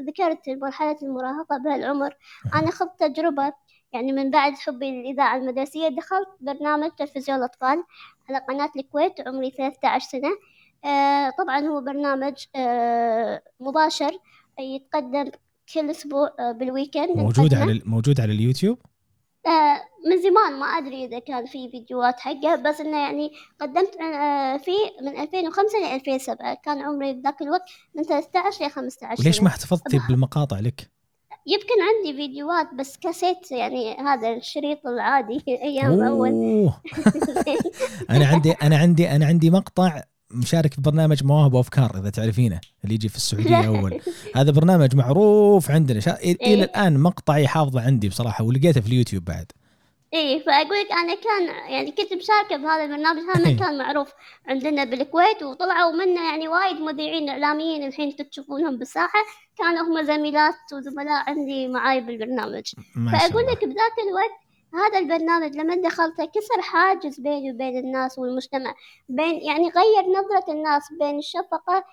[0.00, 2.16] ذكرت مرحلة المراهقة بهالعمر
[2.54, 3.52] أنا خذت تجربة
[3.92, 7.84] يعني من بعد حبي للإذاعة المدرسية دخلت برنامج تلفزيون الأطفال.
[8.28, 10.28] على قناة الكويت عمري 13 سنة.
[10.84, 14.10] آه طبعا هو برنامج آه مباشر
[14.60, 15.30] يتقدم
[15.74, 17.16] كل أسبوع آه بالويكند.
[17.16, 18.78] موجود على موجود على اليوتيوب؟
[20.06, 23.90] من زمان ما أدري إذا كان في فيديوهات حقه بس إنه يعني قدمت
[24.64, 29.48] فيه من 2005 ل 2007 كان عمري بذاك الوقت من 13 ل 15 وليش ما
[29.48, 30.90] احتفظتي بالمقاطع لك؟
[31.46, 36.30] يمكن عندي فيديوهات بس كاسيت يعني هذا الشريط العادي أيام أول.
[38.10, 42.94] أنا عندي أنا عندي أنا عندي مقطع مشارك في برنامج مواهب وأفكار إذا تعرفينه اللي
[42.94, 44.00] يجي في السعودية أول.
[44.36, 46.00] هذا برنامج معروف عندنا.
[46.00, 46.16] شا...
[46.20, 49.52] إلى إيه؟ الآن مقطعي حافظه عندي بصراحة ولقيته في اليوتيوب بعد.
[50.16, 53.22] إيه فأقول لك أنا كان يعني كنت مشاركة بهذا البرنامج.
[53.34, 53.58] هذا إيه.
[53.58, 54.12] كان معروف
[54.48, 59.18] عندنا بالكويت وطلعوا منه يعني وايد مذيعين إعلاميين الحين تشوفونهم بالساحة.
[59.58, 62.72] كانوا هم زميلات وزملاء عندي معاي بالبرنامج.
[63.12, 68.74] فأقول لك بذاك الوقت هذا البرنامج لما دخلته كسر حاجز بيني وبين الناس والمجتمع
[69.08, 71.84] بين يعني غير نظرة الناس بين الشفقة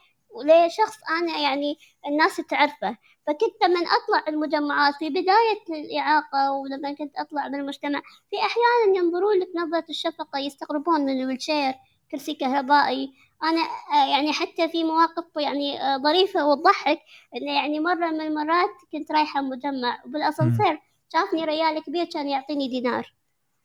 [0.45, 2.97] لشخص أنا يعني الناس تعرفه.
[3.27, 9.49] فكنت لما أطلع المجمعات في بداية الإعاقة ولما كنت أطلع بالمجتمع في أحيانا ينظرون لك
[9.55, 11.73] نظرة الشفقة يستغربون من الويلشير
[12.11, 13.13] كرسي كهربائي.
[13.43, 13.61] أنا
[14.09, 16.99] يعني حتى في مواقف يعني ظريفة وتضحك
[17.35, 20.81] إنه يعني مرة من المرات كنت رايحة مجمع بالأسانسير
[21.13, 23.13] شافني ريال كبير كان يعطيني دينار.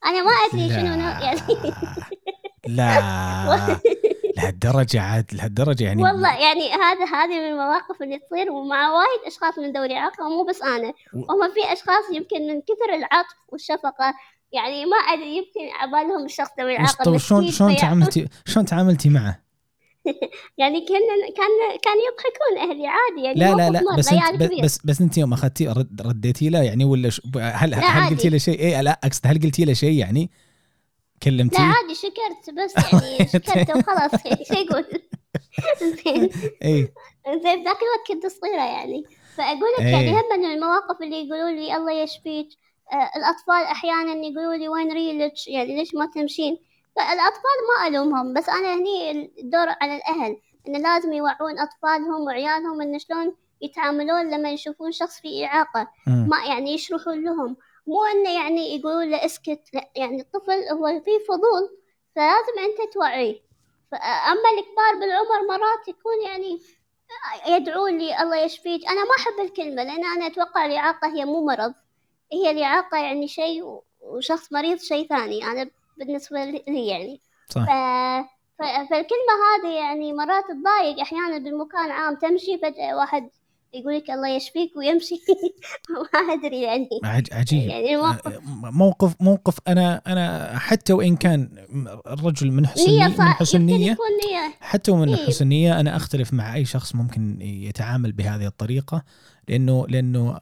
[0.05, 1.41] أنا ما أدري شنو يعني.
[2.69, 3.01] لا.
[4.39, 9.59] لهالدرجة عاد لهالدرجة يعني والله يعني هذا هذه من المواقف اللي تصير ومع وايد أشخاص
[9.59, 14.15] من ذوي الإعاقة ومو بس أنا وهم في أشخاص يمكن من كثر العطف والشفقة
[14.53, 19.49] يعني ما أدري يمكن عبالهم الشخص ذوي الإعاقة طيب شلون شلون تعاملتي شلون تعاملتي معه؟
[20.59, 21.01] يعني كان
[21.37, 25.19] كان كان يضحكون أهلي عادي يعني لا لا لا بس أنت بس, بس بس أنت
[25.19, 29.27] يوم أخذتي رد رديتي له يعني ولا هل هل قلتي له شيء؟ اي لا أقصد
[29.27, 30.31] هل قلتي له شيء يعني؟
[31.23, 34.85] كلمتيه؟ لا عادي شكرت بس يعني شكرت وخلاص يعني شو يقول؟
[35.81, 36.23] زين
[36.65, 36.93] إي.
[37.29, 39.05] زين ذاك الوقت كنت صغيرة يعني.
[39.37, 42.49] فاقول لك يعني هم من المواقف اللي يقولوا لي الله يشفيك.
[42.93, 46.59] آه الأطفال أحيانا يقولوا لي وين ريلك؟ يعني ليش ما تمشين؟
[46.97, 50.37] فالأطفال ما ألومهم بس أنا هني الدور على الأهل
[50.69, 55.89] انه لازم يوعون أطفالهم وعيالهم انه شلون يتعاملون لما يشوفون شخص في إعاقة.
[56.07, 57.57] ما يعني يشرحون لهم.
[57.89, 61.79] مو انه يعني يقولوا له اسكت لا يعني الطفل هو فيه فضول
[62.17, 63.41] فلازم أنت توعيه.
[64.33, 66.61] اما الكبار بالعمر مرات يكون يعني
[67.47, 68.89] يدعون لي الله يشفيك.
[68.89, 71.75] أنا ما أحب الكلمة لأن أنا أتوقع الإعاقة هي مو مرض.
[72.33, 75.45] هي الإعاقة يعني شيء وشخص مريض شيء ثاني.
[75.45, 77.21] أنا بالنسبة لي يعني.
[77.49, 77.65] صح.
[78.59, 78.63] ف...
[78.63, 82.15] فالكلمة هذه يعني مرات تضايق أحيانا بالمكان عام.
[82.15, 83.31] تمشي فجأة واحد
[83.75, 85.15] يقول لك الله يشفيك ويمشي
[86.15, 86.89] ما أدري يعني.
[87.33, 87.69] عجيب.
[87.69, 91.49] يعني موقف موقف موقف أنا أنا حتى وإن كان
[92.07, 93.97] الرجل من حسن نية من حسن نية
[94.61, 99.03] حتى ومن إيه؟ حسن نية أنا أختلف مع أي شخص ممكن يتعامل بهذه الطريقة
[99.49, 100.41] لأنه لأنه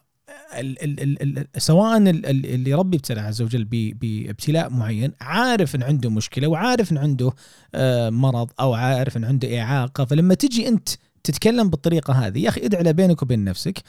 [0.55, 6.11] ال ال ال ال سواء اللي ربي ابتلى عز وجل بابتلاء معين عارف إن عنده
[6.11, 7.33] مشكلة وعارف إن عنده
[7.75, 10.89] آه، مرض أو عارف إن عنده إعاقة فلما تجي أنت
[11.27, 12.39] تتكلم بالطريقة هذه.
[12.39, 13.83] يا أخي ادعي بينك وبين نفسك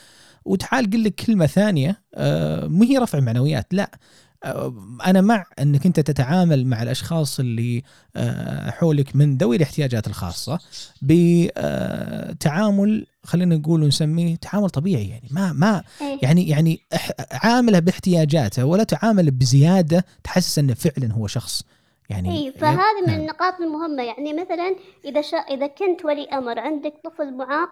[0.45, 3.91] وتعال قل لك كلمة ثانية آه، مو هي رفع معنويات لا.
[4.43, 4.73] آه،
[5.05, 7.83] أنا مع أنك أنت تتعامل مع الأشخاص اللي
[8.15, 10.59] آه، حولك من ذوي الاحتياجات الخاصة
[11.01, 15.27] بتعامل خلينا نقول ونسميه تعامل طبيعي يعني.
[15.31, 16.19] ما ما إيه.
[16.21, 16.81] يعني يعني
[17.31, 21.63] عامله باحتياجاته ولا تعامل بزيادة تحسس أنه فعلا هو شخص.
[22.09, 23.19] يعني اي فهذه من نعم.
[23.19, 24.03] النقاط المهمة.
[24.03, 27.69] يعني مثلا إذا شا إذا كنت ولي أمر عندك طفل معاق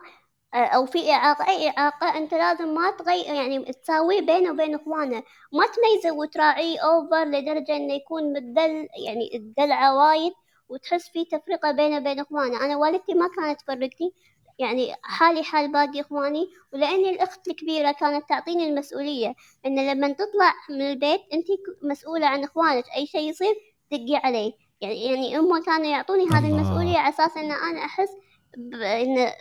[0.54, 5.24] آه، أو في إعاقة أي إعاقة أنت لازم ما تغير يعني تساويه بينه وبين إخوانه.
[5.54, 10.34] ما تميزه وتراعيه أوفر لدرجة إنه يكون مدل يعني الدلعة وايد
[10.70, 12.66] وتحس في تفرقة بينه وبين إخوانه.
[12.66, 14.14] أنا والدتي ما كانت تفرقني
[14.60, 19.36] يعني حالي حال باقي إخواني ولأني الأخت الكبيرة كانت تعطيني المسؤولية.
[19.66, 21.48] إن لما تطلع من البيت أنت
[21.84, 22.86] مسؤولة عن إخوانك.
[22.96, 27.52] أي شيء يصير دقي علي يعني يعني هم كانوا يعطوني هذه المسؤولية على أساس إن
[27.52, 28.10] أنا أحس
[28.58, 29.32] بإن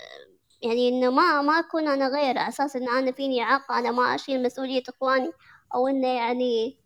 [0.63, 4.15] يعني إنه ما ما أكون أنا غير على أساس إن أنا فيني إعاقة أنا ما
[4.15, 5.33] أشيل مسؤولية إخواني
[5.75, 6.79] أو إنه يعني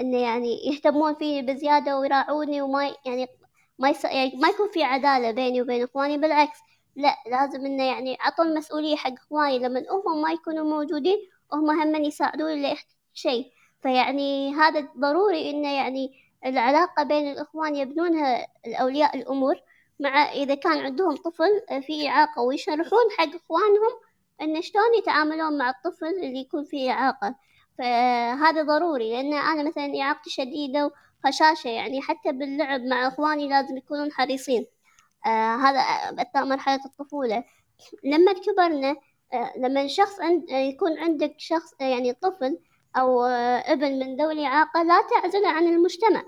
[0.00, 3.26] إنه يعني يهتمون فيني بزيادة ويراعوني وما يعني
[3.78, 4.04] ما يس...
[4.04, 6.58] يعني ما يكون في عدالة بيني وبين إخواني بالعكس.
[6.96, 9.58] لا لازم إنه يعني عطوا المسؤولية حق إخواني.
[9.58, 11.18] لما هم ما يكونوا موجودين
[11.52, 12.76] هم هم يساعدوني
[13.14, 13.52] شيء.
[13.82, 16.12] فيعني هذا ضروري إنه يعني
[16.46, 19.56] العلاقة بين الإخوان يبنونها الأولياء الأمور
[20.00, 24.00] مع إذا كان عندهم طفل في إعاقة ويشرحون حق إخوانهم
[24.42, 27.34] إن شلون يتعاملون مع الطفل اللي يكون فيه إعاقة.
[27.78, 30.92] فهذا ضروري لأن أنا مثلا إعاقتي شديدة
[31.24, 34.66] وهشاشة يعني حتى باللعب مع إخواني لازم يكونون حريصين.
[35.26, 35.80] آه هذا
[36.22, 37.44] أثناء مرحلة الطفولة.
[38.04, 38.96] لما كبرنا
[39.32, 42.58] آه لما شخص عند يكون عندك شخص يعني طفل
[42.96, 46.24] أو ابن من ذوي الإعاقة لا تعزله عن المجتمع.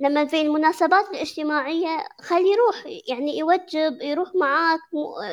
[0.00, 2.76] لما في المناسبات الاجتماعية خليه يروح
[3.08, 4.80] يعني يوجب يروح معاك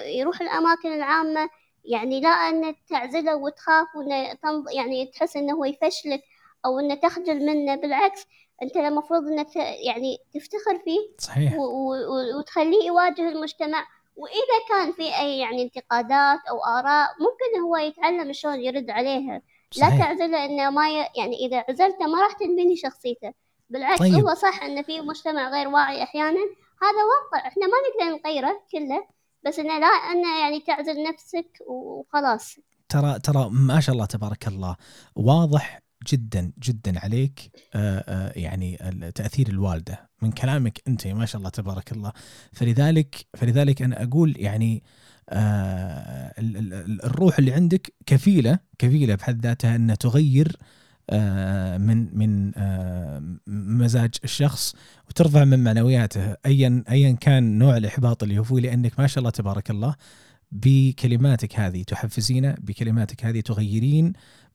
[0.06, 1.50] يروح الأماكن العامة.
[1.86, 4.38] يعني لا أن تعزله وتخاف وإنه
[4.76, 6.22] يعني تحس إنه هو يفشلك
[6.66, 7.76] أو إنه تخجل منه.
[7.76, 8.26] بالعكس
[8.64, 11.54] أنت المفروض إنك يعني تفتخر فيه صحيح.
[12.40, 13.86] وتخليه يواجه المجتمع.
[14.16, 19.42] وإذا كان في أي يعني انتقادات أو آراء ممكن هو يتعلم شلون يرد عليها.
[19.78, 21.08] لا تعزله انه ما ي...
[21.18, 23.34] يعني إذا عزلته ما راح تنبني شخصيته.
[23.70, 24.14] بالعكس طيب.
[24.14, 26.40] هو صح انه في مجتمع غير واعي أحيانا.
[26.82, 27.48] هذا واقع.
[27.48, 29.08] إحنا ما نقدر نغيره كله
[29.46, 32.56] بس إنه لا إنه يعني تعزل نفسك وخلاص.
[32.90, 34.76] ترى ترى ما شاء الله تبارك الله
[35.16, 38.78] واضح جدا جدا عليك آآ آآ يعني
[39.16, 40.10] تأثير الوالدة.
[40.22, 42.12] من كلامك أنت ما شاء الله تبارك الله.
[42.54, 44.84] فلذلك فلذلك أنا أقول يعني
[45.30, 46.34] آه
[47.04, 50.58] الروح اللي عندك كفيلة كفيلة بحد ذاتها أنها تغير
[51.10, 54.76] آه من من آه مزاج الشخص
[55.10, 59.30] وترفع من معنوياته ايا ايا كان نوع الإحباط اللي هو فيه لأنك ما شاء الله
[59.30, 59.96] تبارك الله
[60.52, 64.14] بكلماتك هذه تحفزينه بكلماتك هذه تغيرين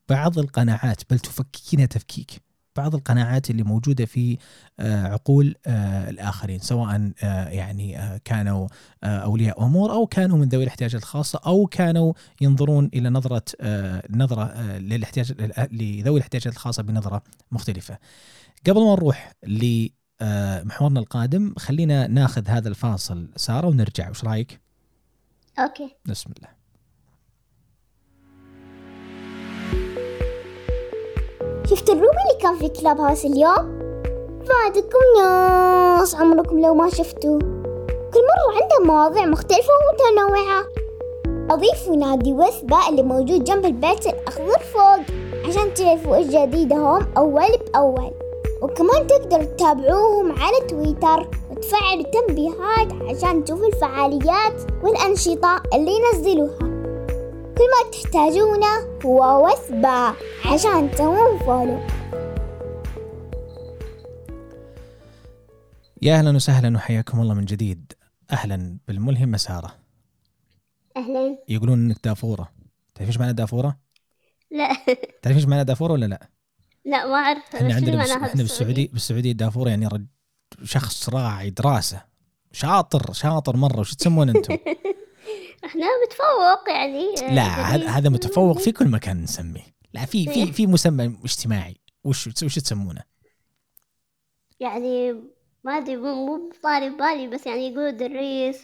[0.09, 2.41] بعض القناعات بل تفككينها تفكيك.
[2.79, 4.37] بعض القناعات اللي موجودة في
[4.79, 8.67] آه، عقول آه، الآخرين سواء آه، يعني كانوا
[9.03, 13.43] أولياء أمور أو كانوا من ذوي الاحتياجات الخاصة أو كانوا ينظرون إلى نظرة
[14.09, 15.31] نظرة للاحتياج
[15.71, 17.97] لذوي الاحتياجات الخاصة بنظرة مختلفة.
[18.67, 24.61] قبل ما نروح لمحورنا القادم خلينا ناخذ هذا الفاصل سارة ونرجع وش رأيك؟
[25.59, 26.58] أوكي بسم الله.
[31.69, 33.79] شفت الروبي اللي كان في كلاب هاوس اليوم؟
[34.45, 37.39] فادكم ناس عمركم لو ما شفتوا
[38.13, 40.63] كل مرة عنده مواضيع مختلفة ومتنوعة.
[41.51, 44.99] أضيفوا نادي وثبة اللي موجود جنب البيت الأخضر فوق
[45.47, 48.11] عشان تعرفوا إيش جديدهم أول بأول.
[48.61, 56.68] وكمان تقدروا تتابعوهم على تويتر وتفعلوا التنبيهات عشان تشوفوا الفعاليات والأنشطة اللي ينزلوها.
[57.59, 61.79] كل ما تحتاجونه هو وثبة عشان تسوون فولو
[66.01, 67.93] يا أهلا وسهلا وحياكم الله من جديد.
[68.31, 69.75] أهلا بالملهم مسارة.
[70.97, 71.37] أهلا.
[71.49, 72.49] يقولون إنك دافورة.
[72.95, 73.77] تعرف إيش معنى دافورة؟
[74.51, 74.69] لا.
[75.21, 76.29] تعرف إيش معنى دافورة ولا لا؟
[76.85, 77.55] لا ما أعرف.
[77.55, 80.05] إحنا عندنا بس إحنا بالسعوديه بالسعودية دافورة يعني رج...
[80.63, 82.01] شخص راعي دراسة.
[82.51, 83.79] شاطر شاطر مرة.
[83.79, 84.57] وش تسمون أنتم؟
[85.65, 90.51] إحنا متفوق يعني لا هذا متفوق في كل مكان نسميه لا في في إيه.
[90.51, 93.01] في مسمى اجتماعي وش وش تسمونه؟
[94.59, 95.13] يعني
[95.63, 98.57] ما أدري مو بطاري ببالي بس يعني يقولوا دريس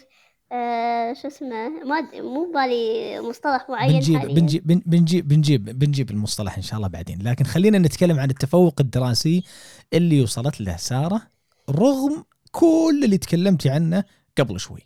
[0.52, 4.34] آه شو اسمه ما مو ببالي مصطلح معين بنجيب حاليا.
[4.34, 9.42] بنجيب بنجيب بنجيب بنجيب المصطلح إن شاء الله بعدين لكن خلينا نتكلم عن التفوق الدراسي
[9.92, 11.22] اللي وصلت له سارة
[11.70, 14.04] رغم كل اللي تكلمتي عنه
[14.38, 14.80] قبل شوي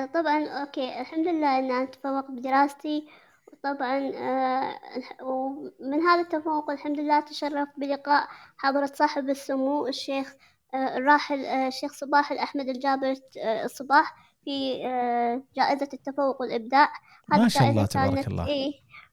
[0.00, 3.08] آه طبعا okay الحمد لله ان أنا أتفوق بدراستي
[3.52, 4.80] وطبعا آه
[5.22, 10.34] ومن هذا التفوق الحمد لله تشرف بلقاء حضرة صاحب السمو الشيخ
[10.74, 16.88] آه الراحل آه الشيخ صباح الأحمد الجابر آه الصباح في آه جائزة التفوق والإبداع.
[17.28, 18.46] ما شاء الله تبارك الله.
[18.46, 18.72] إيه.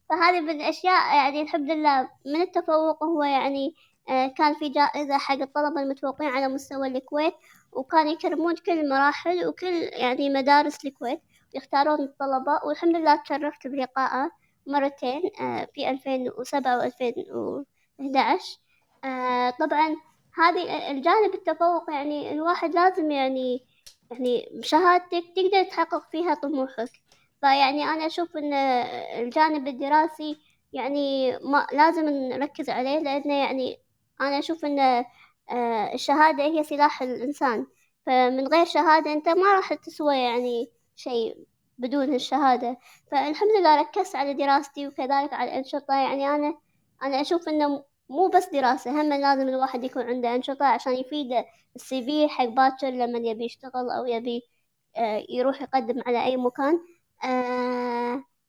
[0.10, 3.76] فهذه من الأشياء يعني الحمد لله من التفوق هو يعني
[4.10, 7.34] آه كان في جائزة حق الطلبة المتفوقين على مستوى الكويت.
[7.78, 11.22] وكانوا يكرمون كل المراحل وكل يعني مدارس الكويت
[11.54, 14.32] يختارون الطلبة والحمد لله تشرفت بلقائه
[14.68, 18.58] مرتين آه، في ألفين وسبعة وألفين وأحد عشر
[19.04, 19.96] آه، طبعا
[20.38, 23.66] هذه الجانب التفوق يعني الواحد لازم يعني
[24.12, 26.90] يعني بشهادتك تقدر تحقق فيها طموحك.
[27.42, 28.54] فيعني أنا أشوف إن
[29.24, 30.38] الجانب الدراسي
[30.74, 33.80] يعني ما لازم نركز عليه لأنه يعني
[34.22, 35.06] أنا أشوف إن آه،
[35.94, 37.68] الشهادة هي سلاح الإنسان.
[38.06, 41.46] فمن غير شهادة أنت ما راح تسوى يعني شيء
[41.78, 42.78] بدون الشهادة.
[43.12, 45.94] فالحمد لله ركزت على دراستي وكذلك على الأنشطة.
[45.94, 46.56] يعني أنا
[47.04, 52.04] أنا أشوف إنه مو بس دراسة هم لازم الواحد يكون عنده أنشطة عشان يفيده السي
[52.06, 54.42] في حق باكر لما يبي يشتغل أو يبي
[54.98, 56.80] آه، يروح يقدم على أي مكان.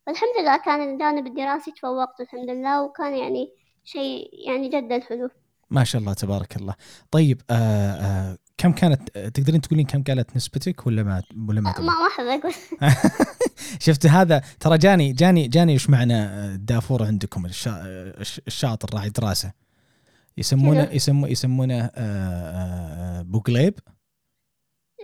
[0.07, 3.53] فالحمد لله كان الجانب الدراسي تفوقت الحمد لله وكان يعني
[3.85, 5.31] شيء يعني جدا حلو
[5.71, 6.75] ما شاء الله تبارك الله.
[7.11, 11.85] طيب آه آه كم كانت تقدرين تقولين كم كانت نسبتك ولا ما ولا ما ما
[11.85, 12.53] ما احب أقول
[13.87, 17.47] شفت هذا ترى جاني جاني جاني إيش معنى الدافور عندكم؟
[18.47, 19.53] الشاطر راعي دراسه
[20.39, 23.79] يسمونه يسمونه يسمونه آه، آه، بوقليب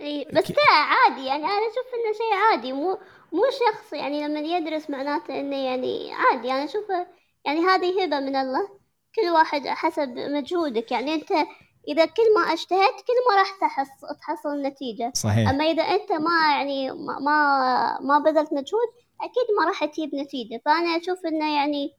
[0.01, 2.99] إي بس لا عادي يعني أنا أشوف إنه شيء عادي مو
[3.33, 7.07] مو شخص يعني لما يدرس معناته إنه يعني عادي أنا أشوفه
[7.45, 8.84] يعني هذه هبة من الله.
[9.15, 10.91] كل واحد حسب مجهودك.
[10.91, 11.31] يعني أنت
[11.87, 15.49] إذا كل ما اجتهدت كل ما راح تحص تحصل النتيجة صحيح.
[15.49, 16.91] أما إذا أنت ما يعني
[17.25, 18.89] ما ما بذلت مجهود
[19.21, 20.61] أكيد ما راح تجيب نتيجة.
[20.65, 21.91] فأنا أشوف إنه يعني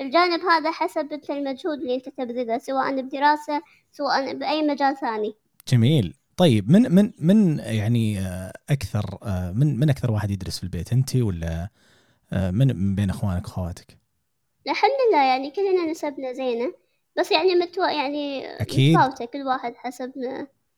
[0.00, 5.34] الجانب هذا حسب أنت المجهود اللي أنت تبذله سواء بدراسة سواء بأي مجال ثاني.
[5.68, 6.14] جميل.
[6.36, 8.20] طيب من من من يعني
[8.70, 9.18] أكثر
[9.54, 11.68] من من أكثر واحد يدرس في البيت أنت ولا
[12.32, 14.01] من بين إخوانك وأخواتك؟
[14.68, 16.74] الحمد لله يعني كلنا نسبنا زينة.
[17.18, 18.96] بس يعني متو يعني أكيد.
[18.96, 20.12] متفاوتة كل واحد حسب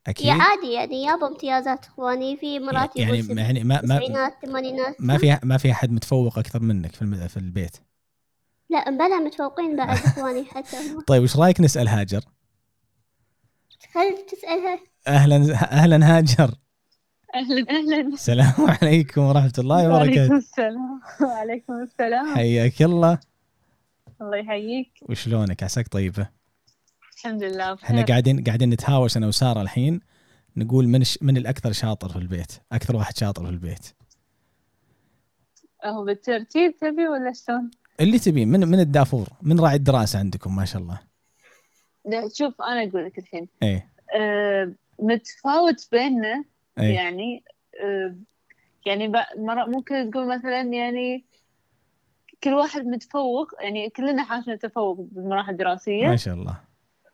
[0.06, 0.26] أكيد.
[0.26, 4.96] يعني عادي يعني يابا امتيازات إخواني في مرات يعني يعني ما ما ثمانينات.
[5.00, 7.76] ما في ما في أحد متفوق أكثر منك في في البيت.
[8.70, 10.76] لا بلا متفوقين بعد إخواني حتى.
[11.06, 12.20] طيب وش رأيك نسأل هاجر؟
[13.94, 14.78] خل تسألها؟
[15.08, 16.50] أهلا أهلا هاجر.
[17.34, 18.00] أهلا أهلا.
[18.00, 20.20] السلام عليكم ورحمة الله وبركاته.
[20.20, 21.00] وعليكم السلام.
[21.20, 22.34] وعليكم السلام.
[22.34, 23.18] حياك الله.
[24.24, 24.92] الله يحييك.
[25.02, 26.28] وشلونك؟ عساك طيبة.
[27.16, 27.84] الحمد لله بخير.
[27.84, 30.00] إحنا قاعدين قاعدين نتهاوش أنا وسارة الحين
[30.56, 31.18] نقول من ش...
[31.22, 33.88] من الأكثر شاطر في البيت؟ أكثر واحد شاطر في البيت.
[35.84, 37.70] هو بالترتيب تبي ولا شلون؟
[38.00, 38.44] اللي تبي.
[38.44, 39.28] من من الدافور.
[39.42, 41.00] من راعي الدراسة عندكم ما شاء الله.
[42.04, 43.48] لا شوف أنا أقول لك الحين.
[43.62, 43.90] إيه.
[44.16, 46.44] آه متفاوت بيننا
[46.78, 46.94] إيه.
[46.94, 47.44] يعني
[47.84, 48.16] آه
[48.86, 49.12] يعني
[49.66, 51.24] ممكن تقول مثلا يعني
[52.44, 56.60] كل واحد متفوق يعني كلنا حاشنا تفوق بالمراحل الدراسية ما شاء الله.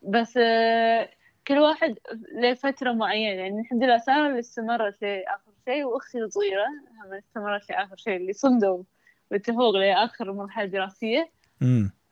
[0.02, 1.10] بس آه،
[1.46, 1.98] كل واحد
[2.42, 6.66] لفترة معينة يعني الحمد لله سارة اللي استمرت لآخر شيء وأختي الصغيرة
[7.04, 8.82] هم استمرت لآخر شيء اللي صمدوا
[9.30, 11.30] بالتفوق لآخر مرحلة دراسية.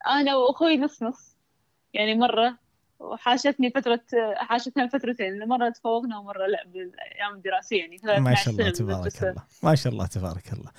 [0.07, 1.37] أنا وأخوي نص نص
[1.93, 2.57] يعني مرة
[2.99, 4.01] وحاشتني فترة
[4.35, 8.21] حاشتنا فترتين مرة تفوقنا ومرة لا بالأيام الدراسية يعني.
[8.21, 9.43] ما شاء الله تبارك الله.
[9.63, 10.71] ما شاء الله تبارك الله.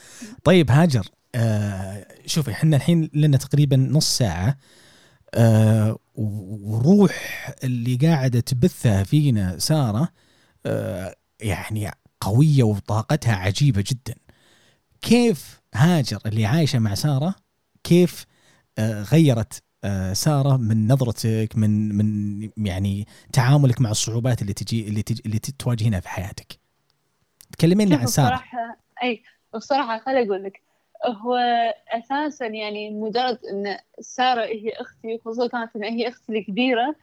[0.45, 4.57] طيب هاجر آه شوفي إحنا الحين لنا تقريبا نص ساعة
[5.35, 10.09] آه وروح اللي قاعدة تبثها فينا سارة
[10.67, 11.91] آه يعني
[12.21, 14.15] قوية وطاقتها عجيبة جدا.
[15.03, 17.35] كيف هاجر اللي عايشة مع سارة
[17.85, 18.25] كيف
[18.79, 25.03] آه غيرت آه سارة من نظرتك من من يعني تعاملك مع الصعوبات اللي تجي اللي
[25.03, 26.59] تجي اللي تواجهينها في حياتك؟
[27.53, 28.27] تكلمينا عن سارة.
[28.27, 29.23] بصراحة أي
[29.55, 30.61] بصراحة خلي أقول لك.
[31.07, 31.37] هو
[31.89, 36.97] أساسا يعني مجرد إن سارة هي أختي خصوصا كانت إن هي أختي الكبيرة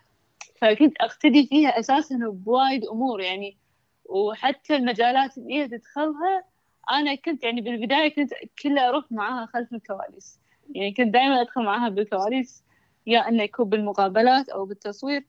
[0.61, 3.57] فكنت أقتدي فيها أساسا بوايد أمور يعني.
[4.05, 6.43] وحتى المجالات اللي هي تدخلها
[6.91, 10.39] أنا كنت يعني بالبداية كنت كلها أروح معاها خلف الكواليس.
[10.75, 12.63] يعني كنت دائما أدخل معاها بالكواليس.
[13.07, 15.25] يا إنه يكون بالمقابلات أو بالتصوير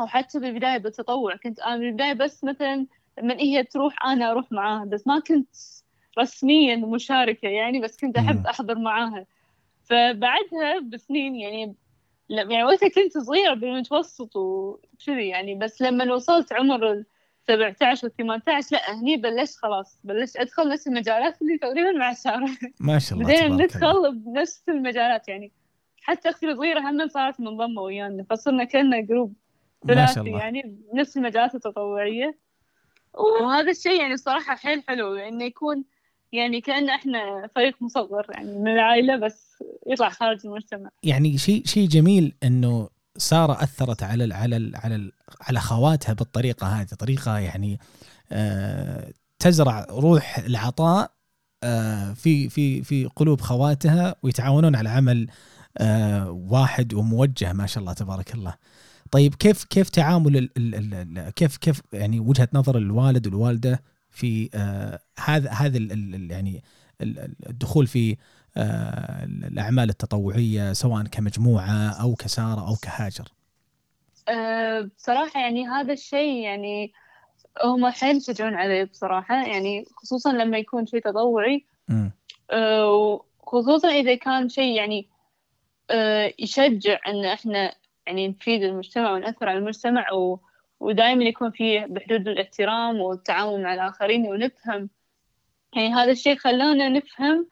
[0.00, 1.36] أو حتى بالبداية بالتطوع.
[1.36, 2.86] كنت أنا بالبداية بس مثلا
[3.18, 5.56] لما هي تروح أنا أروح معاها بس ما كنت
[6.18, 8.16] رسميا مشاركة يعني بس كنت.
[8.18, 9.26] أحب أحضر معاها.
[9.84, 11.74] فبعدها بسنين يعني
[12.28, 17.06] يعني وقتها كنت صغيرة بالمتوسط وكذي يعني بس لما وصلت عمر ال
[17.46, 22.48] 17 و 18 لا هني بلشت خلاص بلشت أدخل نفس المجالات اللي تقريبا مع سارة.
[22.80, 25.52] ما شاء الله بدينا الله ندخل بنفس المجالات يعني.
[26.02, 29.34] حتى أختي الصغيرة هم صارت منضمة ويانا فصرنا كنا جروب
[29.86, 32.38] ثلاثي يعني بنفس المجالات التطوعية.
[33.14, 35.84] وهذا الشيء يعني صراحة حيل حلو إنه يكون
[36.32, 40.90] يعني كأن إحنا فريق مصغر يعني من العائلة بس يطلع خارج المجتمع.
[41.02, 46.12] يعني شيء شيء جميل إنه سارة أثرت على ال على ال على ال على خواتها
[46.12, 47.78] بالطريقة هذه طريقة يعني
[48.32, 51.10] آه تزرع روح العطاء
[51.64, 55.28] آه في في في قلوب خواتها ويتعاونون على عمل
[56.50, 58.54] واحد وموجه ما شاء الله تبارك الله.
[59.10, 63.82] طيب كيف كيف تعامل ال ال ال ال كيف كيف يعني وجهة نظر الوالد والوالدة
[64.10, 65.78] في آه هذا هذا
[66.30, 66.62] يعني
[67.00, 68.16] ال- ال- الدخول في
[68.56, 73.28] آه الأعمال التطوعية سواء كمجموعة أو كسارة أو كهاجر.
[74.28, 76.92] أه بصراحة يعني هذا الشيء يعني
[77.64, 81.64] هم حيل يشجعون عليه بصراحة يعني خصوصا لما يكون شيء تطوعي
[82.50, 82.92] أه
[83.42, 85.11] وخصوصا إذا كان شيء يعني
[86.38, 87.74] يشجع إن إحنا
[88.06, 90.40] يعني نفيد المجتمع ونأثر على المجتمع و...
[90.80, 94.90] ودائما يكون فيه بحدود الاحترام والتعاون مع الآخرين ونفهم.
[95.76, 97.48] يعني هذا الشيء خلانا نفهم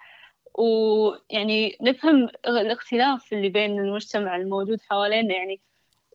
[0.55, 5.35] ويعني نفهم الاختلاف اللي بين المجتمع الموجود حوالينا.
[5.35, 5.61] يعني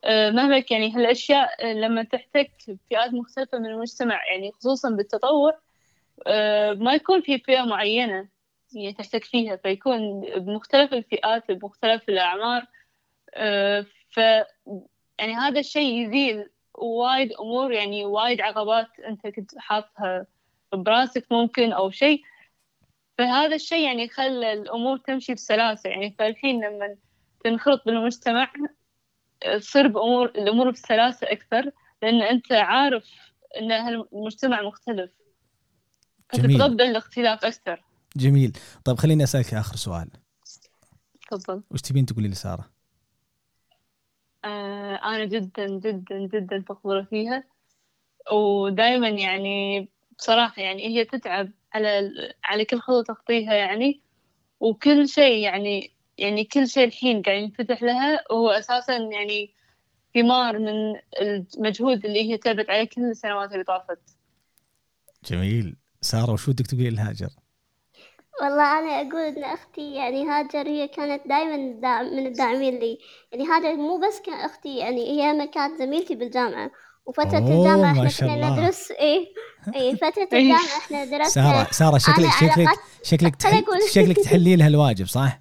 [0.04, 5.58] آه، مهما كان يعني هالأشياء آه، لما تحتك بفئات مختلفة من المجتمع يعني خصوصا بالتطوع
[6.26, 8.28] آه، ما يكون في فئة معينة.
[8.72, 12.66] يعني تحتك فيها فيكون بمختلف الفئات بمختلف الأعمار.
[13.34, 14.16] آه، ف
[15.18, 20.26] يعني هذا الشيء يزيل وايد أمور يعني وايد عقبات أنت كنت حاطها
[20.72, 22.22] براسك ممكن أو شيء.
[23.18, 25.90] فهذا الشيء يعني خلى الأمور تمشي بسلاسة.
[25.90, 26.96] يعني فالحين لما
[27.44, 28.52] تنخرط بالمجتمع
[29.40, 31.70] تصير بأمور الأمور بسلاسة أكثر
[32.02, 35.10] لأن أنت عارف أن المجتمع مختلف.
[36.34, 36.58] جميل.
[36.58, 37.85] فتتقبل الاختلاف أكثر.
[38.16, 38.52] جميل.
[38.84, 40.10] طيب خليني أسألك آخر سؤال.
[41.30, 41.62] تفضل.
[41.70, 42.70] وش تبين تقولي لسارة؟
[44.44, 47.44] آه أنا جدا جدا جدا فخورة فيها.
[48.32, 49.88] ودائما يعني
[50.18, 52.12] بصراحة يعني هي تتعب على
[52.44, 54.00] على كل خطوة تخطيها يعني.
[54.60, 58.24] وكل شيء يعني يعني كل شيء الحين قاعد ينفتح لها.
[58.32, 59.54] هو أساسا يعني
[60.14, 63.98] ثمار من المجهود اللي هي تعبت عليه كل السنوات اللي طافت.
[65.24, 65.76] جميل.
[66.00, 67.30] سارة وش ودك تقولي لهاجر؟
[68.42, 72.98] والله أنا أقول إن أختي يعني هاجر هي كانت دائما داعم من الداعمين لي
[73.32, 76.70] يعني هاجر مو بس كان أختي يعني هي ما كانت زميلتي بالجامعة
[77.06, 78.60] وفترة أوه، الجامعة ما شاء كنا الله.
[78.60, 79.26] ندرس إيه
[79.74, 80.38] إيه فترة إيه.
[80.40, 83.82] الجامعة إحنا درسنا سارة سارة شكلك أنا شكلك علاقات- شكلك خليني تحل أقول.
[83.90, 85.40] شكلك تحلي لها الواجب صح؟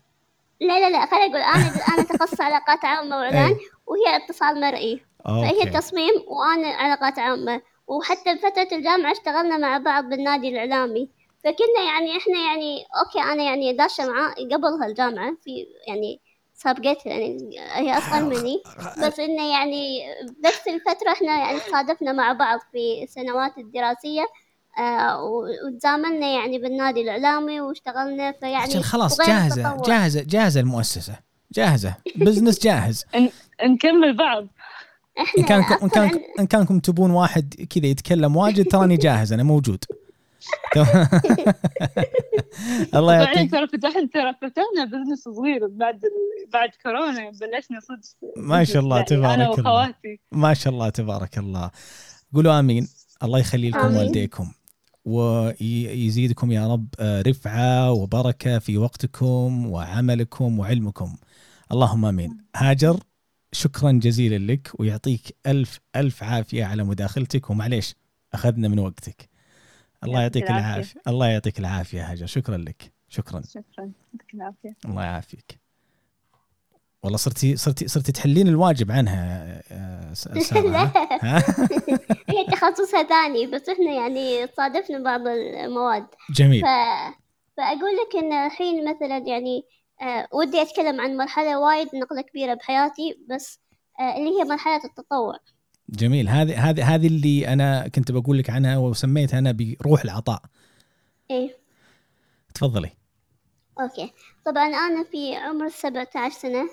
[0.61, 3.57] لا لا لا خليني أقول أنا أنا تخصص علاقات عامة وإعلان إيه.
[3.87, 10.03] وهي اتصال مرئي فهي okay تصميم وأنا علاقات عامة وحتى بفترة الجامعة اشتغلنا مع بعض
[10.09, 11.09] بالنادي الإعلامي
[11.45, 16.19] فكنا يعني إحنا يعني okay أنا يعني داشة معاه قبلها الجامعة في يعني
[16.53, 18.61] سابقتها يعني هي أصغر مني.
[19.03, 19.99] بس إنه يعني
[20.45, 24.25] بس الفترة إحنا يعني تصادفنا مع بعض في السنوات الدراسية
[24.79, 29.87] آه وتزاملنا يعني بالنادي الإعلامي واشتغلنا فيعني عشان خلاص جاهزة التطور.
[29.87, 31.13] جاهزة جاهزة المؤسسة
[31.51, 33.05] جاهزة business جاهز.
[33.65, 34.47] نكمل بعض.
[35.37, 39.33] إن كانكم إن أصلاً كان عن- إن كانكم تبون واحد كذا يتكلم واجد تراني جاهز
[39.33, 39.83] أنا موجود.
[42.95, 43.51] الله يعطيك.
[43.51, 46.01] ترى فتحنا ترى فتحنا business صغير بعد
[46.53, 48.29] بعد كورونا بلشنا صدق.
[48.37, 49.49] ما شاء الله، يعني تبارك أنا الله.
[49.49, 50.19] وأخواتي.
[50.31, 51.71] ما شاء الله تبارك الله.
[52.33, 52.87] قولوا آمين.
[53.23, 53.95] الله يخلي لكم.
[53.95, 54.51] والديكم.
[55.05, 61.17] ويزيدكم يا رب آه، رفعة وبركة في وقتكم وعملكم وعلمكم.
[61.71, 62.37] اللهم آمين.
[62.55, 62.99] هاجر
[63.51, 67.49] شكرا جزيلا لك ويعطيك الف ألف عافية على مداخلتك.
[67.49, 67.95] ومعليش
[68.33, 69.34] أخذنا من وقتك.
[70.05, 70.49] الله يعطيك.
[70.51, 71.01] العافية.
[71.07, 72.91] الله يعطيك العافية هاجر شكرا لك.
[73.09, 73.41] شكرا.
[73.41, 73.63] شكرا.
[74.13, 74.75] يعطيك العافية.
[74.85, 75.59] الله يعافيك.
[77.03, 80.79] والله صرتي صرتي صرتي تحلين الواجب عنها آه، س- سارة لا.
[80.79, 81.43] ها؟ ها؟
[82.29, 86.07] هي تخصصها ثاني بس إحنا يعني تصادفنا بعض المواد.
[86.29, 86.61] جميل.
[86.61, 86.65] ف...
[87.57, 89.63] فأقول لك إن الحين مثلا يعني
[90.01, 93.59] آه ودي أتكلم عن مرحلة وايد نقلة كبيرة بحياتي بس
[93.99, 95.35] آه اللي هي مرحلة التطوع.
[95.89, 96.29] جميل.
[96.29, 100.41] هذه هذه هذه اللي أنا كنت بقول لك عنها وسميتها أنا بروح العطاء.
[101.31, 101.57] إيه.
[102.55, 102.89] تفضلي.
[103.81, 104.13] أوكي.
[104.45, 106.69] طبعا أنا في عمر السبعة عشر سنة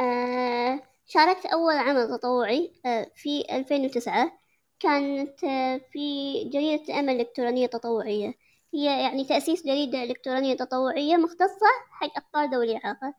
[0.00, 4.32] آه شاركت أول عمل تطوعي آه في 2009
[4.80, 8.34] كانت آه في جريدة أمل إلكترونية تطوعية.
[8.74, 13.14] هي يعني تأسيس جريدة إلكترونية تطوعية مختصة حق أطفال ذوي الإعاقة.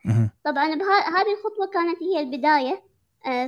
[0.46, 2.84] طبعا بها- هذه الخطوة كانت هي البداية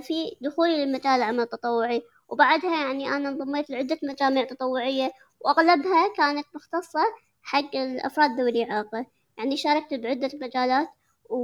[0.02, 7.00] في دخولي لمجال العمل التطوعي وبعدها يعني أنا انضميت لعدة مجامع تطوعية وأغلبها كانت مختصة
[7.42, 9.06] حق الأفراد ذوي الإعاقة.
[9.38, 10.88] يعني شاركت بعدة مجالات
[11.30, 11.38] و...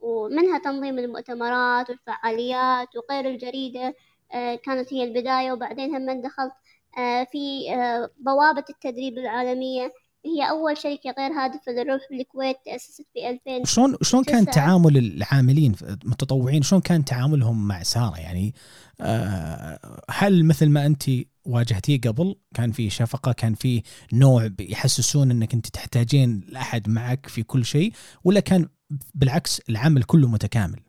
[0.00, 3.94] ومنها تنظيم المؤتمرات والفعاليات وغير الجريدة
[4.34, 5.52] آه، كانت هي البداية.
[5.52, 6.52] وبعدين هم دخلت
[6.98, 9.92] آه، في آه، بوابة التدريب العالمية.
[10.24, 14.46] هي أول شركة غير هادفة للربح بالكويت تأسست في 2000 شلون شلون كان.
[14.46, 18.54] تعامل العاملين المتطوعين شلون كان تعاملهم مع سارة يعني
[19.00, 21.02] آه، هل مثل ما أنت
[21.46, 27.42] واجهتيه قبل كان في شفقة كان في نوع يحسسون أنك أنت تحتاجين لاحد معك في
[27.42, 27.92] كل شيء
[28.24, 28.68] ولا كان
[29.14, 30.80] بالعكس العمل كله متكامل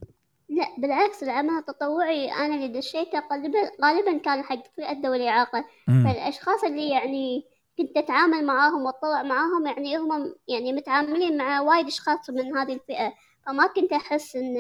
[0.49, 5.65] لا بالعكس العمل التطوعي أنا اللي دشيته غالبا غالبا كان حق فئة ذوي الإعاقة.
[5.87, 7.43] فالأشخاص اللي يعني
[7.77, 13.13] كنت أتعامل معاهم وأتطوع معاهم يعني هم يعني متعاملين مع وايد أشخاص من هذه الفئة.
[13.45, 14.57] فما كنت أحس إن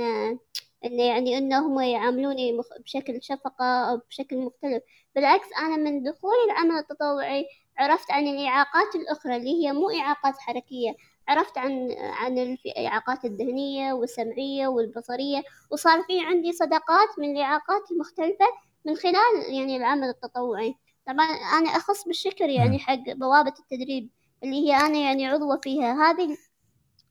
[0.85, 4.83] إن يعني إنه هم يعاملوني بشكل شفقة أو بشكل مختلف.
[5.15, 7.45] بالعكس أنا من دخولي العمل التطوعي
[7.77, 10.95] عرفت عن الإعاقات الأخرى اللي هي مو إعاقات حركية.
[11.27, 15.43] عرفت عن عن الإعاقات الذهنية والسمعية والبصرية.
[15.71, 18.45] وصار في عندي صداقات من الإعاقات المختلفة
[18.85, 20.75] من خلال يعني العمل التطوعي.
[21.07, 21.25] طبعا
[21.59, 24.09] أنا أخص بالشكر يعني حق بوابة التدريب
[24.43, 25.93] اللي هي أنا يعني عضوة فيها.
[25.93, 26.37] هذه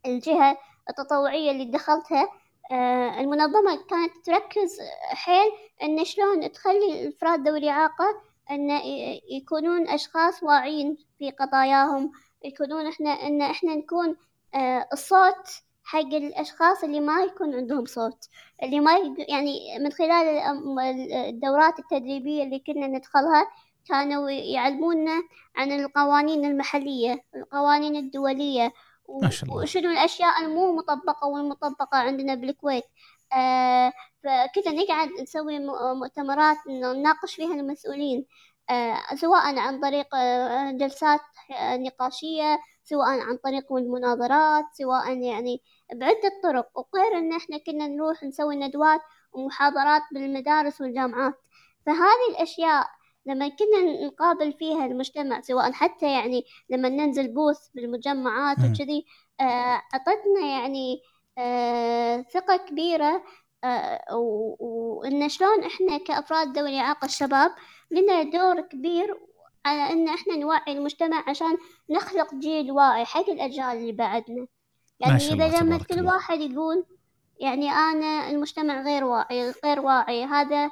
[0.07, 0.59] الجهة
[0.91, 2.29] التطوعية اللي دخلتها
[2.73, 5.51] آه، المنظمة كانت تركز حيل
[5.83, 8.71] إن شلون تخلي الأفراد ذوي الإعاقة إن
[9.31, 12.13] يكونون أشخاص واعيين في قضاياهم
[12.45, 14.17] يكونون إحنا إن إحنا نكون
[14.55, 15.49] آه، الصوت
[15.85, 18.29] حق الأشخاص اللي ما يكون عندهم صوت
[18.63, 18.93] اللي ما
[19.29, 20.27] يعني من خلال
[21.13, 23.47] الدورات التدريبية اللي كنا ندخلها
[23.89, 25.23] كانوا يعلمونا
[25.57, 28.73] عن القوانين المحلية القوانين الدولية
[29.23, 29.63] ما شاء الله.
[29.63, 32.85] وشنو الأشياء المو مطبقة والمطبقة عندنا بالكويت.
[33.33, 33.93] آه
[34.25, 35.59] فكذا نقعد نسوي
[35.95, 38.27] مؤتمرات نناقش فيها المسؤولين.
[38.71, 41.21] آه سواء عن طريق آه، جلسات
[41.51, 45.63] آه، نقاشية سواء عن طريق المناظرات سواء يعني
[45.95, 46.69] بعدة طرق.
[46.75, 49.01] وغير إن إحنا كنا نروح نسوي ندوات
[49.33, 51.35] ومحاضرات بالمدارس والجامعات.
[51.87, 52.87] فهذه الأشياء
[53.27, 58.57] لما كنا نقابل فيها المجتمع سواء حتى يعني لما ننزل بوث بالمجمعات.
[58.59, 59.07] وكذي
[59.41, 61.03] آه، أعطتنا يعني
[61.39, 63.23] آه، ثقة كبيرة
[63.65, 64.05] آه،
[64.61, 67.51] وإن شلون إحنا كأفراد ذوي الإعاقة الشباب
[67.91, 69.21] لنا دور كبير
[69.67, 71.57] على إن إحنا نوعي المجتمع عشان
[71.91, 74.47] نخلق جيل واعي حق الأجيال اللي بعدنا
[75.01, 76.07] يعني إذا لما كل.
[76.07, 76.85] واحد يقول
[77.41, 80.71] يعني أنا المجتمع غير واعي غير واعي هذا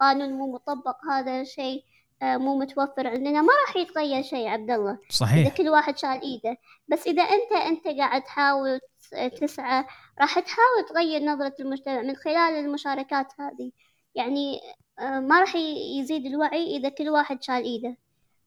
[0.00, 1.84] قانون مو مطبق هذا شيء
[2.22, 3.42] آه، مو متوفر عندنا.
[3.42, 4.98] ما راح يتغير شيء عبد الله.
[5.10, 5.56] صحيح.
[5.56, 6.56] كل واحد شال إيده.
[6.88, 9.84] بس إذا أنت أنت قاعد تحاول تس- تسعى
[10.20, 13.70] راح تحاول تغير نظرة المجتمع من خلال المشاركات هذه.
[14.14, 14.60] يعني
[14.98, 15.56] آه، ما راح
[16.00, 17.96] يزيد الوعي إذا كل واحد شال إيده.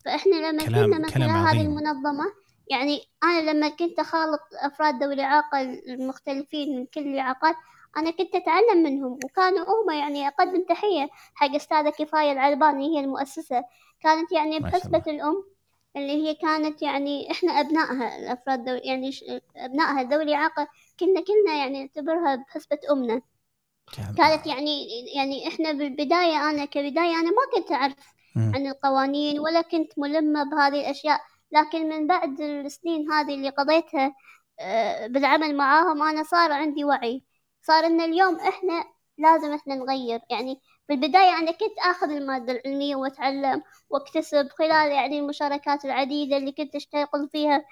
[0.05, 1.61] فإحنا لما كلام- كنا من خلال هذه.
[1.61, 2.25] المنظمة
[2.71, 7.55] يعني أنا لما كنت أخالط أفراد ذوي الإعاقة المختلفين من كل الإعاقات
[7.97, 13.63] أنا كنت أتعلم منهم وكانوا هم يعني أقدم تحية حق أستاذة كفاية العلباني هي المؤسسة.
[14.01, 15.43] كانت يعني بحسبة الأم
[15.95, 19.11] اللي هي كانت يعني إحنا أبنائها الأفراد دول يعني
[19.55, 20.67] أبنائها ذوي إعاقة
[20.99, 23.21] كنا كلنا يعني نعتبرها بحسبة أمنا.
[24.17, 28.51] كانت يعني يعني إحنا بالبداية أنا كبداية أنا ما كنت أعرف مم.
[28.55, 31.21] عن القوانين ولا كنت ملمة بهذه الأشياء.
[31.51, 34.15] لكن من بعد السنين هذه اللي قضيتها
[34.59, 37.23] آه، بالعمل معاهم أنا صار عندي وعي.
[37.61, 38.85] صار إن اليوم إحنا
[39.17, 40.19] لازم إحنا نغير.
[40.29, 46.75] يعني بالبداية أنا كنت آخذ المادة العلمية وأتعلم وأكتسب خلال يعني المشاركات العديدة اللي كنت
[46.75, 47.65] أشتغل فيها.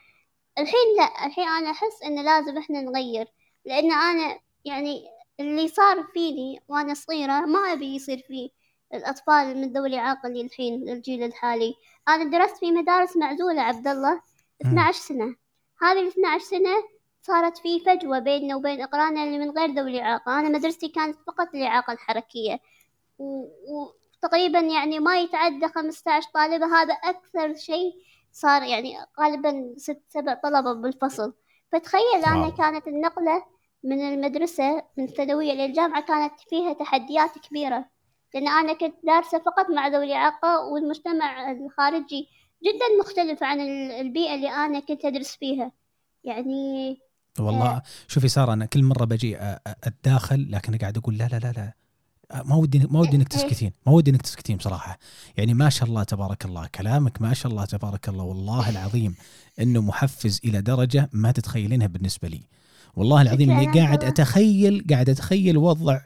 [0.59, 3.27] الحين لا الحين أنا أحس إن لازم إحنا نغير.
[3.65, 5.05] لأن أنا يعني
[5.39, 8.49] اللي صار فيني وأنا صغيرة ما أبي يصير فيه
[8.93, 11.75] الأطفال من ذوي الإعاقة اللي الحين الجيل الحالي.
[12.07, 14.21] أنا درست في مدارس معزولة عبد الله
[14.61, 15.35] 12 سنة.
[15.81, 16.83] هذه ال 12 سنة
[17.27, 20.39] صارت في فجوة بيننا وبين أقراننا اللي من غير ذوي الإعاقة.
[20.39, 22.59] أنا مدرستي كانت فقط الإعاقة الحركية.
[23.19, 23.47] و-
[24.23, 26.65] وتقريبا يعني ما يتعدى 15 طالبة.
[26.65, 27.93] هذا أكثر شيء
[28.31, 31.33] صار يعني غالبا ست سبع طلبة بالفصل.
[31.71, 32.49] فتخيل أنا.
[32.49, 33.45] كانت النقلة
[33.83, 37.85] من المدرسة من الثانوية للجامعة كانت فيها تحديات كبيرة.
[38.33, 42.27] لأن أنا كنت دارسة فقط مع ذوي الإعاقة والمجتمع الخارجي
[42.63, 45.71] جدا مختلف عن ال- البيئة اللي أنا كنت أدرس فيها.
[46.23, 46.99] يعني
[47.39, 49.17] والله شوفي سارة أنا كل مرة أ-
[49.83, 51.73] أتداخل لكن قاعد أقول لا لا لا لا
[52.43, 53.39] ما ودي ما ودي انك إيه.
[53.39, 54.99] تسكتين ما ودي انك تسكتين بصراحة
[55.37, 59.15] يعني ما شاء الله تبارك الله كلامك ما شاء الله تبارك الله والله العظيم
[59.59, 62.41] إنه محفز إلى درجة ما تتخيلينها بالنسبة لي
[62.95, 64.03] والله العظيم إني قاعد.
[64.03, 65.99] أتخيل قاعد أتخيل وضع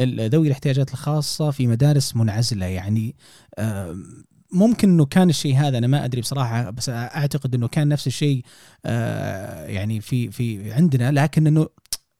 [0.00, 3.14] ذوي الاحتياجات الخاصة في مدارس منعزلة يعني
[4.52, 8.42] ممكن إنه كان الشيء هذا أنا ما أدري بصراحة بس أعتقد إنه كان نفس الشيء
[8.86, 11.68] آه، يعني في في عندنا لكن إنه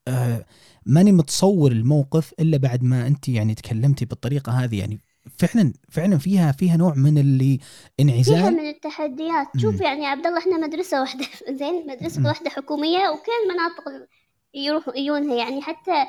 [0.09, 0.45] آه،
[0.87, 4.79] ماني متصور الموقف إلا بعد ما أنت يعني تكلمتي بالطريقة هذه.
[4.79, 5.01] يعني
[5.39, 7.67] فعلا فعلا فيها فيها نوع من اللي فيها
[8.01, 9.47] انعزال من التحديات.
[9.57, 11.27] شوف يعني عبد الله إحنا مدرسة واحدة.
[11.61, 12.27] زين مدرسة مم.
[12.27, 14.09] واحدة حكومية وكل المناطق
[14.55, 15.37] يروحوا يجونها.
[15.37, 16.05] يعني حتى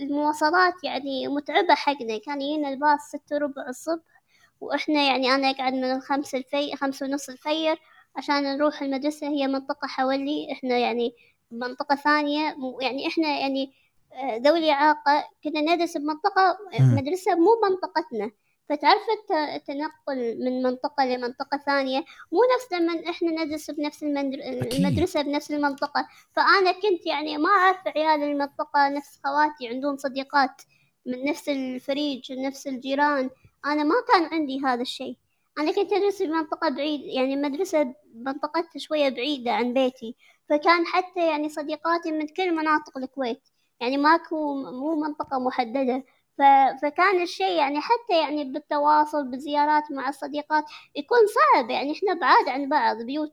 [0.00, 4.15] المواصلات يعني متعبة حقنا كان يجينا الباص ستة وربع الصبح.
[4.60, 7.78] وإحنا يعني أنا أقعد من الخمس الفي خمس ونص الفير
[8.16, 11.14] عشان نروح المدرسة هي منطقة حولي إحنا يعني
[11.50, 12.56] منطقة ثانية.
[12.80, 13.72] يعني إحنا يعني
[14.12, 16.94] آه، ذوي الإعاقة كنا ندرس بمنطقة مم.
[16.96, 18.30] مدرسة مو منطقتنا.
[18.68, 21.98] فتعرف الت- التنقل من منطقة لمنطقة ثانية؟
[22.32, 24.38] مو نفس لما إحنا ندرس بنفس المندر...
[24.72, 26.08] المدرسة بنفس المنطقة.
[26.32, 30.62] فأنا كنت يعني ما أعرف عيال المنطقة نفس خواتي عندهم صديقات
[31.06, 33.30] من نفس الفريج من نفس الجيران.
[33.66, 35.16] أنا ما كان عندي هذا الشيء.
[35.58, 40.16] أنا كنت أدرس بمنطقة بعيد يعني مدرسة منطقتها شوية بعيدة عن بيتي.
[40.48, 43.42] فكان حتى يعني صديقاتي من كل مناطق الكويت
[43.80, 46.04] يعني ماكو مو منطقة محددة.
[46.38, 46.42] ف...
[46.82, 50.64] فكان الشيء يعني حتى يعني بالتواصل بالزيارات مع الصديقات
[50.96, 51.70] يكون صعب.
[51.70, 53.32] يعني إحنا بعاد عن بعض بيوت.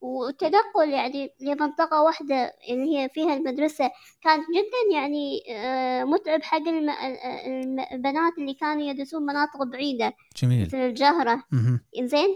[0.00, 3.90] والتنقل يعني لمنطقة واحدة اللي هي فيها المدرسة
[4.22, 6.90] كان جدا يعني آه، متعب حق الم...
[7.46, 11.42] الم- البنات اللي كانوا يدرسون مناطق بعيدة جميل مثل الجهرة.
[12.02, 12.28] زين.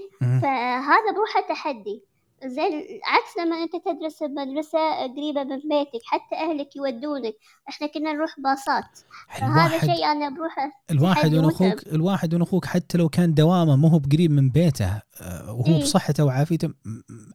[0.43, 2.05] فهذا بروحه تحدي
[2.47, 2.73] زين
[3.05, 7.35] عكس لما أنت تدرس بمدرسة قريبة من بيتك حتى أهلك يودونك
[7.69, 8.99] إحنا كنا نروح باصات
[9.39, 11.35] فهذا شيء أنا بروحه الواحد.
[11.35, 15.67] أخوك الواحد من أخوك حتى لو كان دوامه ما هو بقريب من بيته آه، وهو
[15.67, 15.83] إيه.
[15.83, 16.75] بصحته وعافيته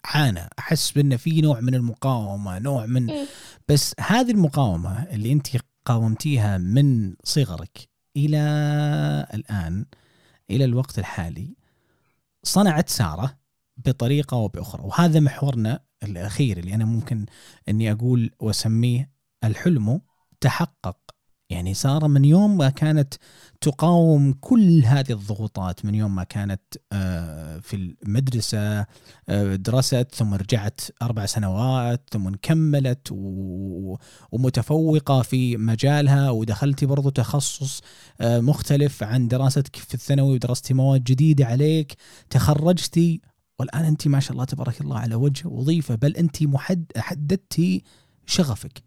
[0.05, 3.25] عانى أحس بأنه في نوع من المقاومة نوع من إيه.
[3.67, 5.47] بس هذه المقاومة اللي أنت
[5.85, 8.37] قاومتيها من صغرك إلى
[9.33, 9.85] الآن
[10.51, 11.55] إلى الوقت الحالي
[12.43, 13.38] صنعت سارة
[13.85, 14.83] بطريقة أو بأخرى.
[14.83, 17.25] وهذا محورنا الأخير اللي أنا ممكن
[17.69, 19.11] إني أقول وأسميه
[19.43, 20.01] الحلم
[20.41, 20.97] تحقق.
[21.49, 23.13] يعني سارة من يوم ما كانت
[23.61, 26.61] تقاوم كل هذه الضغوطات من يوم ما كانت
[26.91, 28.85] آه، في المدرسة
[29.29, 33.07] آه، درست ثم رجعت أربع سنوات ثم كملت
[34.31, 37.81] ومتفوقة في مجالها ودخلتي برضو تخصص
[38.21, 41.95] آه، مختلف عن دراستك في الثانوي ودرستي مواد جديدة عليك
[42.29, 43.21] تخرجتي
[43.59, 47.83] والآن أنت ما شاء الله تبارك الله على وجه وظيفة بل أنت محد حددتي
[48.25, 48.83] شغفك.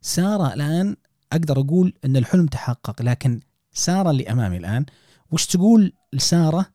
[0.00, 0.96] سارة الآن
[1.32, 3.40] أقدر أقول أن الحلم تحقق لكن
[3.72, 4.86] سارة اللي أمامي الآن
[5.32, 6.66] وش تقول لسارة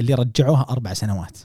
[0.00, 1.38] اللي رجعوها أربع سنوات؟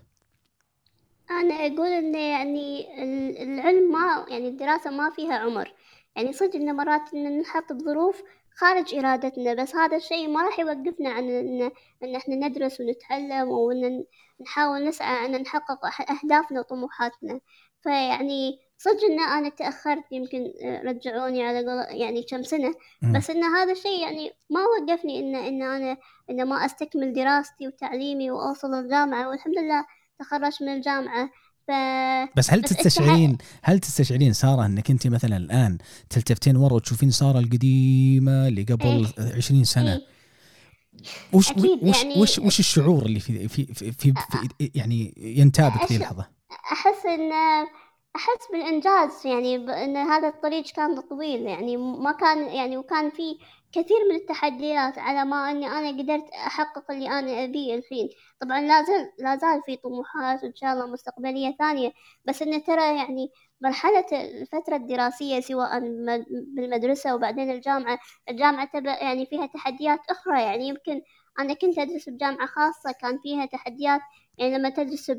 [1.31, 5.73] أنا أقول إن يعني ال- العلم ما يعني الدراسة ما فيها عمر.
[6.15, 8.21] يعني صدق إن مرات إن نحط بظروف
[8.55, 11.71] خارج إرادتنا بس هذا الشيء ما راح يوقفنا عن إن
[12.03, 14.05] إن إحنا ندرس ونتعلم وإن
[14.41, 17.39] نحاول نسعى أن نحقق أهدافنا وطموحاتنا.
[17.81, 22.75] فيعني صدق إن أنا تأخرت يمكن آه، رجعوني على قول يعني كم سنة.
[23.15, 25.97] بس إن هذا الشيء يعني ما وقفني إن إن أنا
[26.29, 29.29] إن ما أستكمل دراستي وتعليمي وأوصل الجامعة.
[29.29, 29.85] والحمد لله
[30.19, 31.29] تخرجت من الجامعة.
[31.67, 31.71] ف
[32.35, 35.77] بس هل بس تستشعرين هل تستشعرين سارة إنك أنت مثلا الآن
[36.09, 39.07] تلتفتين ورا وتشوفين سارة القديمة اللي قبل
[39.37, 40.01] 20 سنة إيه.
[41.33, 45.81] وش أكيد وش يعني- وش وش الشعور اللي في في في, في, في يعني ينتابك
[45.81, 46.27] أش- اللحظه؟
[46.71, 47.31] أحس إن
[48.15, 53.37] أحس بالإنجاز يعني بأن هذا الطريق كان طويل يعني ما كان يعني وكان في
[53.75, 58.09] كثير من التحديات على ما أني أنا قدرت أحقق اللي أنا أبيه الحين
[58.41, 61.91] طبعا لا زال لا زال في طموحات وإن شاء الله مستقبلية ثانية
[62.25, 65.79] بس إنه ترى يعني مرحلة الفترة الدراسية سواء
[66.55, 67.99] بالمدرسة وبعدين الجامعة
[68.29, 71.01] الجامعة تبقى يعني فيها تحديات أخرى يعني يمكن
[71.39, 74.01] أنا كنت أدرس بجامعة خاصة كان فيها تحديات
[74.37, 75.11] يعني لما تدرس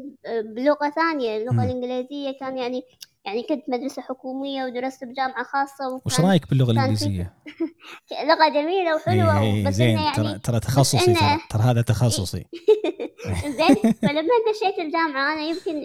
[0.57, 1.65] بلغة ثانية اللغة.
[1.65, 2.83] الإنجليزية كان يعني
[3.27, 7.35] يعني كنت مدرسة حكومية ودرست بجامعة خاصة وش رأيك في- الإنجليزية؟
[8.29, 12.45] لغة جميلة وحلوة إيه، بس زين إنه ترى يعني ترى تخصصي ترى ترى هذا تخصصي
[13.59, 15.83] زين فلما دشيت الجامعة أنا يمكن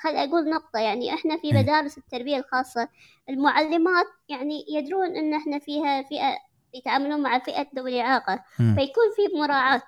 [0.00, 1.58] خل أقول نقطة يعني إحنا في مم.
[1.58, 2.88] مدارس التربية الخاصة
[3.28, 6.36] المعلمات يعني يدرون إن إحنا فيها فئة
[6.74, 8.44] يتعاملون مع فئة ذوي الإعاقة.
[8.56, 9.82] فيكون في مراعاة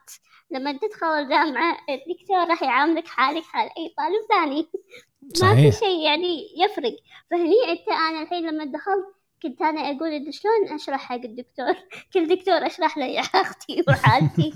[0.51, 4.67] لما تدخل الجامعة الدكتور راح يعاملك حالك حال أي طالب ثاني
[5.27, 5.81] ما في صحيح.
[5.81, 6.97] شيء يعني يفرق.
[7.31, 11.75] فهني انت أنا الحين لما دخلت كنت أنا أقول شلون أشرح حق الدكتور؟
[12.15, 14.53] كل دكتور أشرح له اعاقتي وحالتي.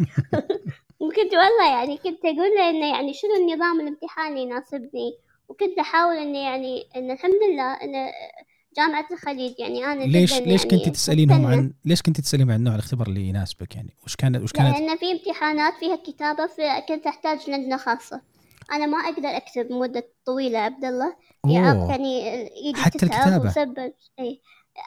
[1.01, 5.13] وكنت والله يعني كنت أقول له إنه يعني شنو النظام الامتحان اللي يناسبني؟
[5.49, 8.11] وكنت أحاول إنه يعني إن الحمد لله إن
[8.77, 11.47] جامعة الخليج يعني أنا ليش ليش يعني كنت تسألينهم.
[11.47, 14.97] عن ليش كنت تسأليهم عن نوع الاختبار اللي يناسبك يعني؟ وش كانت وش كانت لأن
[14.97, 18.21] في امتحانات فيها كتابة فكنت أحتاج لجنة خاصة.
[18.73, 21.17] أنا ما أقدر أكتب مدة طويلة عبد الله.
[21.49, 23.49] يعاقني ايدي حتى تتعب الكتابة.
[23.49, 24.41] وسبب إي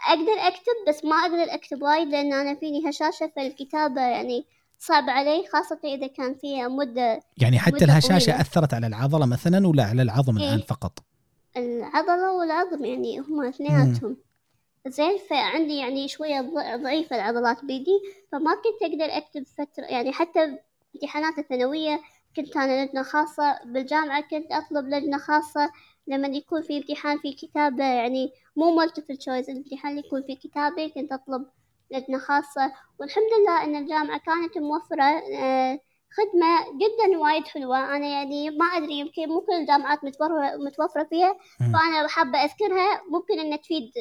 [0.07, 4.45] أقدر أكتب بس ما أقدر أكتب وايد لأن أنا فيني هشاشة فالكتابة يعني
[4.79, 8.41] صعب علي خاصة إذا كان فيها مدة يعني حتى مدة الهشاشة طويلة.
[8.41, 10.57] أثرت على العضلة مثلا ولا على العظم إيه.
[10.57, 10.99] فقط؟
[11.57, 14.17] العضلة والعظم يعني هما اثنيناتهم
[14.87, 16.41] زين فعندي يعني شوية
[16.75, 20.57] ضعيفة العضلات بيدي فما كنت أقدر أكتب فترة يعني حتى
[20.95, 22.01] امتحانات الثانوية
[22.35, 25.71] كنت أنا لجنة خاصة بالجامعة كنت أطلب لجنة خاصة
[26.07, 30.87] لما يكون في امتحان في كتابة يعني مو multiple choice الامتحان اللي يكون في كتابة
[30.87, 31.45] كنت أطلب
[31.91, 32.73] لجنة خاصة.
[32.99, 35.79] والحمد لله إن الجامعة كانت موفرة آه،
[36.17, 37.95] خدمة جدا وايد حلوة.
[37.95, 41.37] أنا يعني ما أدري يمكن مو كل الجامعات متوفرة متوفرة فيها.
[41.59, 43.01] فأنا حابة أذكرها.
[43.09, 43.91] ممكن أن تفيد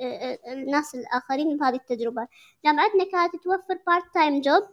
[0.00, 2.26] آه، آه، الناس الآخرين بهذه التجربة.
[2.64, 4.64] جامعتنا كانت توفر part time job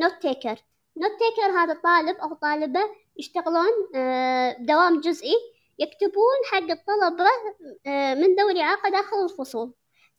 [0.00, 0.64] note taker
[0.96, 2.80] note taker هذا طالب أو طالبة
[3.16, 5.34] يشتغلون آه، دوام جزئي
[5.78, 7.24] يكتبون حق الطلبة
[7.86, 9.72] آه، من ذوي الإعاقة داخل الفصول.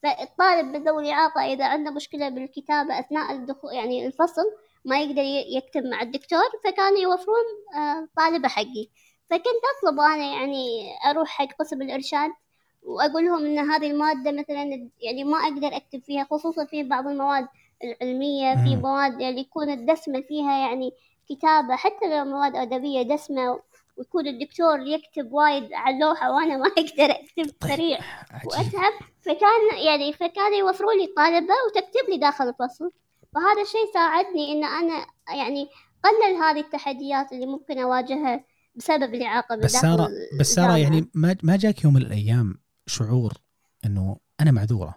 [0.04, 4.44] فالطالب من ذوي الإعاقة إذا عنده مشكلة بالكتابة أثناء الدخول يعني الفصل
[4.86, 5.22] ما يقدر
[5.58, 7.46] يكتب مع الدكتور فكانوا يوفرون
[7.76, 8.90] آه، طالبة حقي.
[9.30, 12.32] فكنت أطلب أنا يعني أروح حق قسم الإرشاد
[12.84, 17.48] وأقول لهم إن هذه المادة مثلا يعني ما أقدر أكتب فيها خصوصا في بعض المواد
[17.86, 18.76] العلمية في.
[18.76, 20.92] مواد يعني يكون الدسمة فيها يعني
[21.30, 23.60] كتابة حتى لو مواد أدبية دسمة
[23.98, 27.72] ويكون الدكتور يكتب وايد على اللوحة وأنا ما أقدر أكتب طيب.
[27.72, 28.00] سريع
[28.46, 32.92] وأتعب فكان يعني فكانوا يوفروا لي طالبة وتكتب لي داخل الفصل
[33.36, 35.68] فهذا الشيء ساعدني إن أنا يعني
[36.04, 40.10] قلل هذه التحديات اللي ممكن أواجهها بسبب الإعاقة بس سارة
[40.40, 40.78] بس الجامعة.
[40.78, 42.56] يعني ما ما جاك يوم من الأيام
[42.88, 43.34] شعور
[43.86, 44.96] إنه أنا معذورة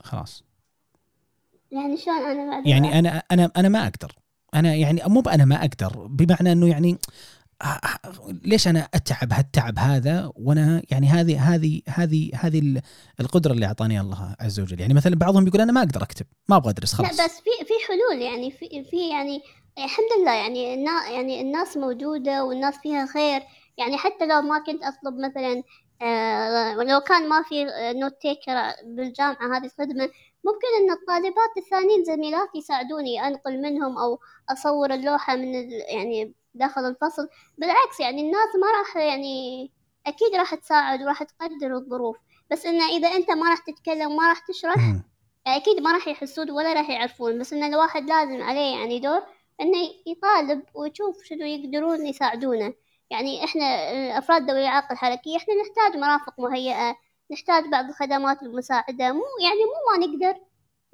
[0.00, 0.44] خلاص
[1.72, 4.12] يعني شلون أنا بعد يعني أنا أنا أنا ما أقدر.
[4.54, 6.06] أنا يعني مو أنا ما أقدر.
[6.06, 6.98] بمعنى إنه يعني
[7.62, 8.00] آه، آه،
[8.44, 12.82] ليش أنا أتعب هالتعب هذا؟ وأنا يعني هذه هذه هذه هذه ال-
[13.20, 14.80] القدرة اللي أعطاني الله عز وجل.
[14.80, 17.18] يعني مثلا بعضهم يقول أنا ما أقدر أكتب ما أبغى أدرس خلاص.
[17.18, 19.40] لا بس في في حلول يعني في في يعني
[19.78, 23.42] الحمد لله يعني يعني الناس موجودة والناس فيها خير.
[23.78, 25.62] يعني حتى لو ما كنت أطلب مثلا
[26.02, 27.64] آه لو كان ما في
[28.00, 28.54] note taker
[28.96, 30.08] بالجامعة هذه الخدمة
[30.44, 34.18] ممكن أن الطالبات الثانيين زميلاتي يساعدوني أنقل منهم أو
[34.50, 37.28] أصور اللوحة من ال يعني داخل الفصل.
[37.58, 39.70] بالعكس يعني الناس ما راح يعني
[40.06, 42.16] أكيد راح تساعد وراح تقدر الظروف.
[42.50, 45.02] بس إنه إذا أنت ما راح تتكلم وما راح تشرح مم.
[45.46, 47.38] أكيد ما راح يحسون ولا راح يعرفون.
[47.38, 49.22] بس إن الواحد لازم عليه يعني دور
[49.60, 52.74] إنه يطالب ويشوف شنو يقدرون يساعدونه.
[53.10, 56.96] يعني إحنا آه، أفراد ذوي الإعاقة الحركية إحنا نحتاج مرافق مهيئة
[57.32, 59.12] نحتاج بعض الخدمات المساعدة.
[59.12, 60.40] مو يعني مو ما نقدر.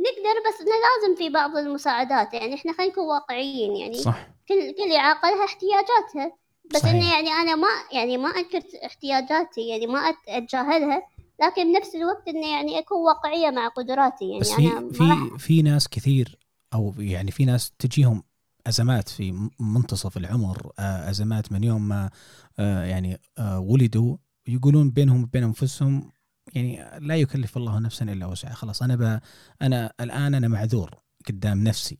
[0.01, 2.34] نقدر بس إنه لازم في بعض المساعدات.
[2.34, 3.76] يعني إحنا خلينا نكون واقعيين.
[3.76, 4.28] يعني صح.
[4.49, 6.36] كل كل إعاقة لها احتياجاتها.
[6.74, 6.95] بس صحيح.
[6.95, 9.68] انه يعني أنا ما يعني ما أنكر احتياجاتي.
[9.68, 11.03] يعني ما أتجاهلها.
[11.43, 14.24] لكن بنفس الوقت إنه يعني أكون واقعية مع قدراتي.
[14.24, 16.39] يعني بس أنا في في في ناس كثير
[16.74, 18.22] أو يعني في ناس تجيهم
[18.66, 22.11] أزمات في منتصف العمر آه، أزمات من يوم ما
[22.59, 24.16] آه، يعني آه، ولدوا.
[24.49, 26.11] يقولون بينهم وبين أنفسهم
[26.55, 28.55] يعني لا يكلف الله نفسا إلا وسعها.
[28.55, 29.20] خلاص أنا ب
[29.62, 30.90] أنا الآن أنا معذور
[31.28, 31.99] قدام نفسي.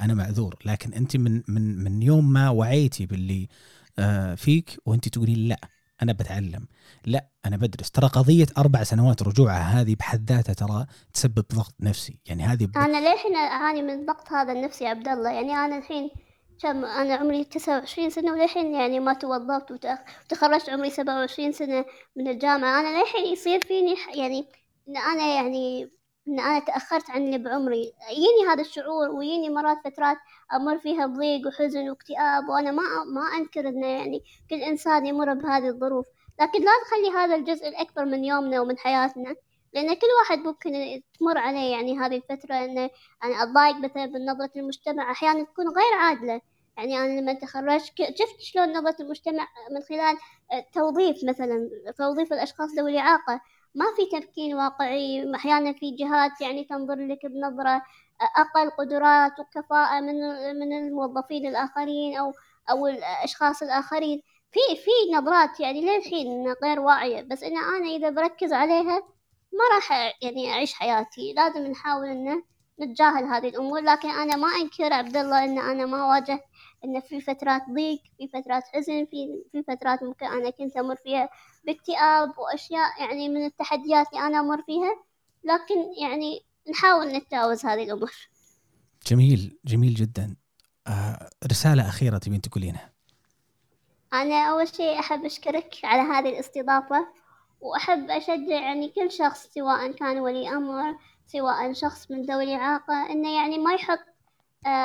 [0.00, 3.48] أنا معذور لكن أنت من من من يوم ما وعيتي باللي
[3.98, 5.60] آه، فيك وأنت تقولين لا
[6.02, 6.66] أنا بتعلم.
[7.06, 7.90] لا أنا بدرس.
[7.90, 12.18] ترى قضية أربع سنوات رجوعها هذه بحد ذاتها ترى تسبب ضغط نفسي.
[12.26, 12.76] يعني هذه ب...
[12.76, 15.32] أنا للحين أعاني من الضغط هذا النفسي يا عبد الله.
[15.32, 16.10] يعني أنا الحين
[16.62, 21.84] كم أنا عمري 29 سنة وللحين يعني ما توظفت وتخرجت عمري 27 سنة
[22.16, 22.80] من الجامعة.
[22.80, 24.48] أنا للحين يصير فيني يعني
[24.88, 25.90] إن أنا يعني
[26.28, 27.92] إن أنا تأخرت عني بعمري.
[28.10, 30.16] يجيني هذا الشعور ويجيني مرات فترات
[30.52, 32.82] أمر فيها بضيق وحزن واكتئاب وأنا ما
[33.14, 36.06] ما انكر إنه يعني كل إنسان يمر بهذه الظروف.
[36.40, 39.36] لكن لا نخلي هذا الجزء الأكبر من يومنا ومن حياتنا
[39.74, 42.90] لأن كل واحد ممكن تمر عليه يعني هذه الفترة إنه
[43.24, 46.40] أنا أتضايق مثلا من نظرة المجتمع أحيانا تكون غير عادلة.
[46.80, 50.16] يعني أنا لما تخرجت شفت شلون نظرة المجتمع من خلال
[50.52, 53.40] آه، توظيف مثلا توظيف الأشخاص ذوي الإعاقة.
[53.74, 57.70] ما في تفكير واقعي أحيانا في جهات يعني تنظر لك بنظرة
[58.20, 60.14] آه، أقل قدرات وكفاءة من
[60.60, 62.32] من الموظفين الآخرين أو
[62.70, 64.22] أو الأشخاص الآخرين.
[64.52, 69.02] في في نظرات يعني للحين غير واعية بس إن أنا إذا بركز عليها
[69.52, 71.32] ما راح يعني أعيش حياتي.
[71.32, 72.42] لازم نحاول إنه
[72.80, 73.80] نتجاهل هذه الأمور.
[73.80, 76.44] لكن أنا ما أنكر عبد الله إن أنا ما واجهت
[76.84, 81.28] إن في فترات ضيق في فترات حزن في في فترات ممكن أنا كنت أمر فيها
[81.64, 85.04] باكتئاب وأشياء يعني من التحديات اللي أنا أمر فيها.
[85.44, 88.12] لكن يعني نحاول نتجاوز هذه الأمور
[89.06, 90.36] جميل جميل جدا.
[90.86, 92.92] آه رسالة أخيرة تبين تقولينها
[94.12, 97.06] أنا أول شيء أحب أشكرك على هذه الاستضافة
[97.60, 103.34] وأحب أشجع يعني كل شخص سواء كان ولي أمر سواء شخص من ذوي الإعاقة إنه
[103.34, 104.09] يعني ما يحط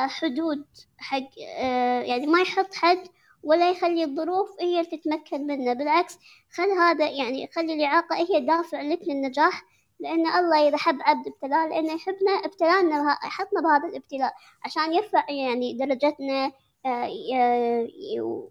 [0.08, 0.66] حدود
[0.98, 3.08] حق آه، يعني ما يحط حد
[3.44, 5.74] ولا يخلي الظروف هي اللي تتمكن منه.
[5.74, 6.18] بالعكس
[6.54, 9.64] خل هذا يعني خلي الإعاقة هي دافع لك للنجاح
[10.00, 14.34] لأن الله إذا حب عبد ابتلاه لأنه يحبنا ابتلانا يحطنا بهذا الابتلاء
[14.66, 16.52] عشان يرفع يعني درجتنا
[16.86, 17.10] آه،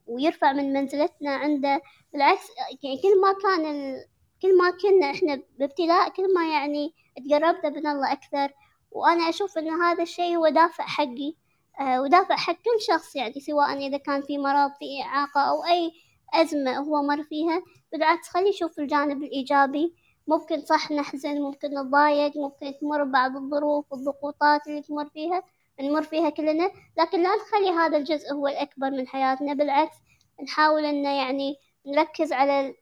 [0.07, 1.81] ويرفع من منزلتنا عنده.
[2.13, 2.49] بالعكس
[2.83, 4.05] يعني كل ما كان ال...
[4.43, 8.53] كل ما كنا إحنا بابتلاء كل ما يعني تقربنا من الله أكثر.
[8.95, 11.35] وأنا أشوف إن هذا الشيء هو دافع حقي
[11.81, 15.93] آه، ودافع حق كل شخص يعني سواء إذا كان في مرض في إعاقة أو أي
[16.35, 17.63] أزمة هو مر فيها.
[17.93, 19.95] بالعكس خلي يشوف الجانب الإيجابي.
[20.29, 25.43] ممكن صح نحزن ممكن نتضايق ممكن تمر بعض الظروف والضغوطات اللي تمر فيها
[25.81, 26.71] نمر فيها كلنا.
[26.99, 29.55] لكن لا نخلي هذا الجزء هو الأكبر من حياتنا.
[29.55, 29.97] بالعكس
[30.43, 32.75] نحاول إنه يعني نركز على ال-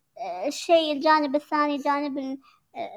[0.46, 2.38] الشيء الجانب الثاني جانب ال-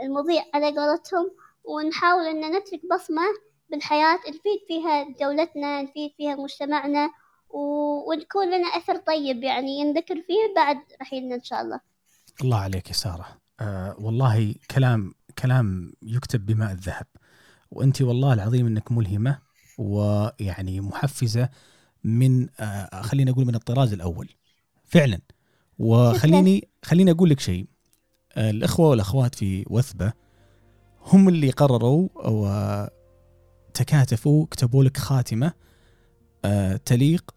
[0.03, 1.31] المضيء على قولتهم.
[1.67, 3.21] ونحاول إن نترك بصمة
[3.71, 7.09] بالحياة نفيد فيها دولتنا نفيد فيها مجتمعنا
[7.49, 11.79] و- ونكون لنا أثر طيب يعني ينذكر فيه بعد رحيلنا إن شاء الله.
[12.41, 13.25] الله عليك يا سارة.
[13.59, 17.05] آه والله كلام كلام يكتب بماء الذهب.
[17.71, 19.39] وأنت والله العظيم إنك ملهمة
[19.77, 21.49] ويعني محفزة
[22.03, 24.29] من آه خلينا أقول من الطراز الأول.
[24.85, 25.19] فعلا.
[25.79, 27.65] وخليني خليني أقول لك شيء.
[28.35, 30.13] آه الأخوة والأخوات في وثبة
[31.05, 32.09] هم اللي قرروا
[33.71, 35.53] وتكاتفوا كتبوا لك خاتمة
[36.45, 37.35] آه تليق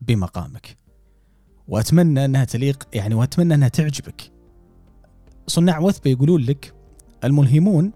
[0.00, 0.76] بمقامك
[1.68, 4.32] وأتمنى أنها تليق يعني وأتمنى أنها تعجبك
[5.46, 6.74] صناع وثبة يقولون لك
[7.24, 7.92] الملهمون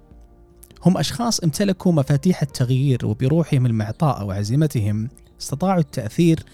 [0.87, 5.09] هم أشخاص امتلكوا مفاتيح التغيير وبروحهم المعطاءه وعزيمتهم
[5.41, 6.45] استطاعوا التأثير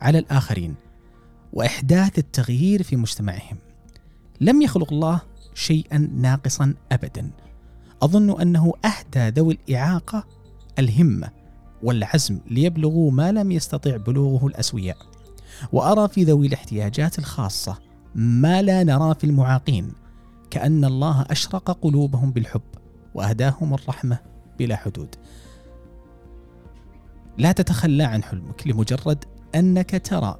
[0.00, 0.74] على الآخرين
[1.52, 3.58] وإحداث التغيير في مجتمعهم.
[4.40, 5.20] لم يخلق الله
[5.54, 7.30] شيئا ناقصا ابدا.
[8.02, 10.24] أظن أنه أهدى ذوي الإعاقة
[10.78, 11.30] الهمة
[11.82, 14.96] والعزم ليبلغوا ما لم يستطع بلوغه الأسوياء.
[15.72, 17.78] وأرى في ذوي الاحتياجات الخاصة
[18.14, 19.92] ما لا نرى في المعاقين
[20.50, 22.62] كأن الله أشرق قلوبهم بالحب
[23.14, 24.18] وأهداهم الرحمة
[24.58, 25.14] بلا حدود.
[27.38, 29.24] لا تتخلى عن حلمك لمجرد
[29.54, 30.38] أنك ترى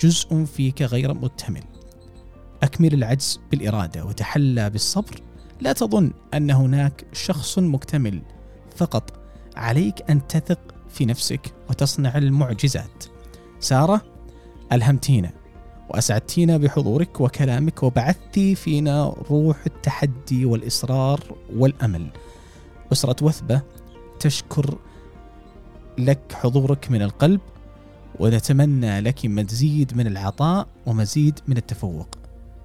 [0.00, 1.62] جزء فيك غير مكتمل.
[2.62, 5.20] أكمل العجز بالإرادة وتحلى بالصبر.
[5.60, 8.22] لا تظن أن هناك شخص مكتمل.
[8.76, 9.12] فقط
[9.56, 13.04] عليك أن تثق في نفسك وتصنع المعجزات.
[13.60, 14.02] سارة
[14.72, 15.30] ألهمتينا
[15.90, 21.20] وأسعدتينا بحضورك وكلامك وبعثتي فينا روح التحدي والإصرار
[21.56, 22.06] والأمل.
[22.92, 23.62] أسرة وثبة
[24.20, 24.78] تشكر
[25.98, 27.40] لك حضورك من القلب
[28.18, 32.08] ونتمنى لك مزيد من العطاء ومزيد من التفوق.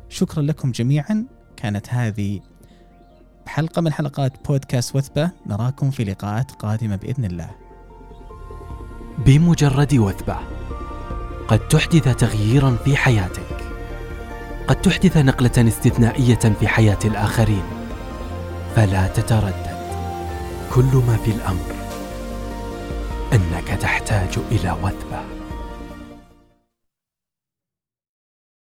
[0.09, 1.25] شكرا لكم جميعا.
[1.57, 2.39] كانت هذه
[3.47, 7.49] حلقة من حلقات بودكاست وثبة نراكم في لقاءات قادمة بإذن الله.
[9.17, 10.37] بمجرد وثبة
[11.47, 13.57] قد تحدث تغييرا في حياتك.
[14.67, 17.63] قد تحدث نقلة استثنائية في حياة الآخرين.
[18.75, 19.75] فلا تتردد.
[20.73, 21.75] كل ما في الأمر
[23.33, 25.34] أنك تحتاج إلى وثبة.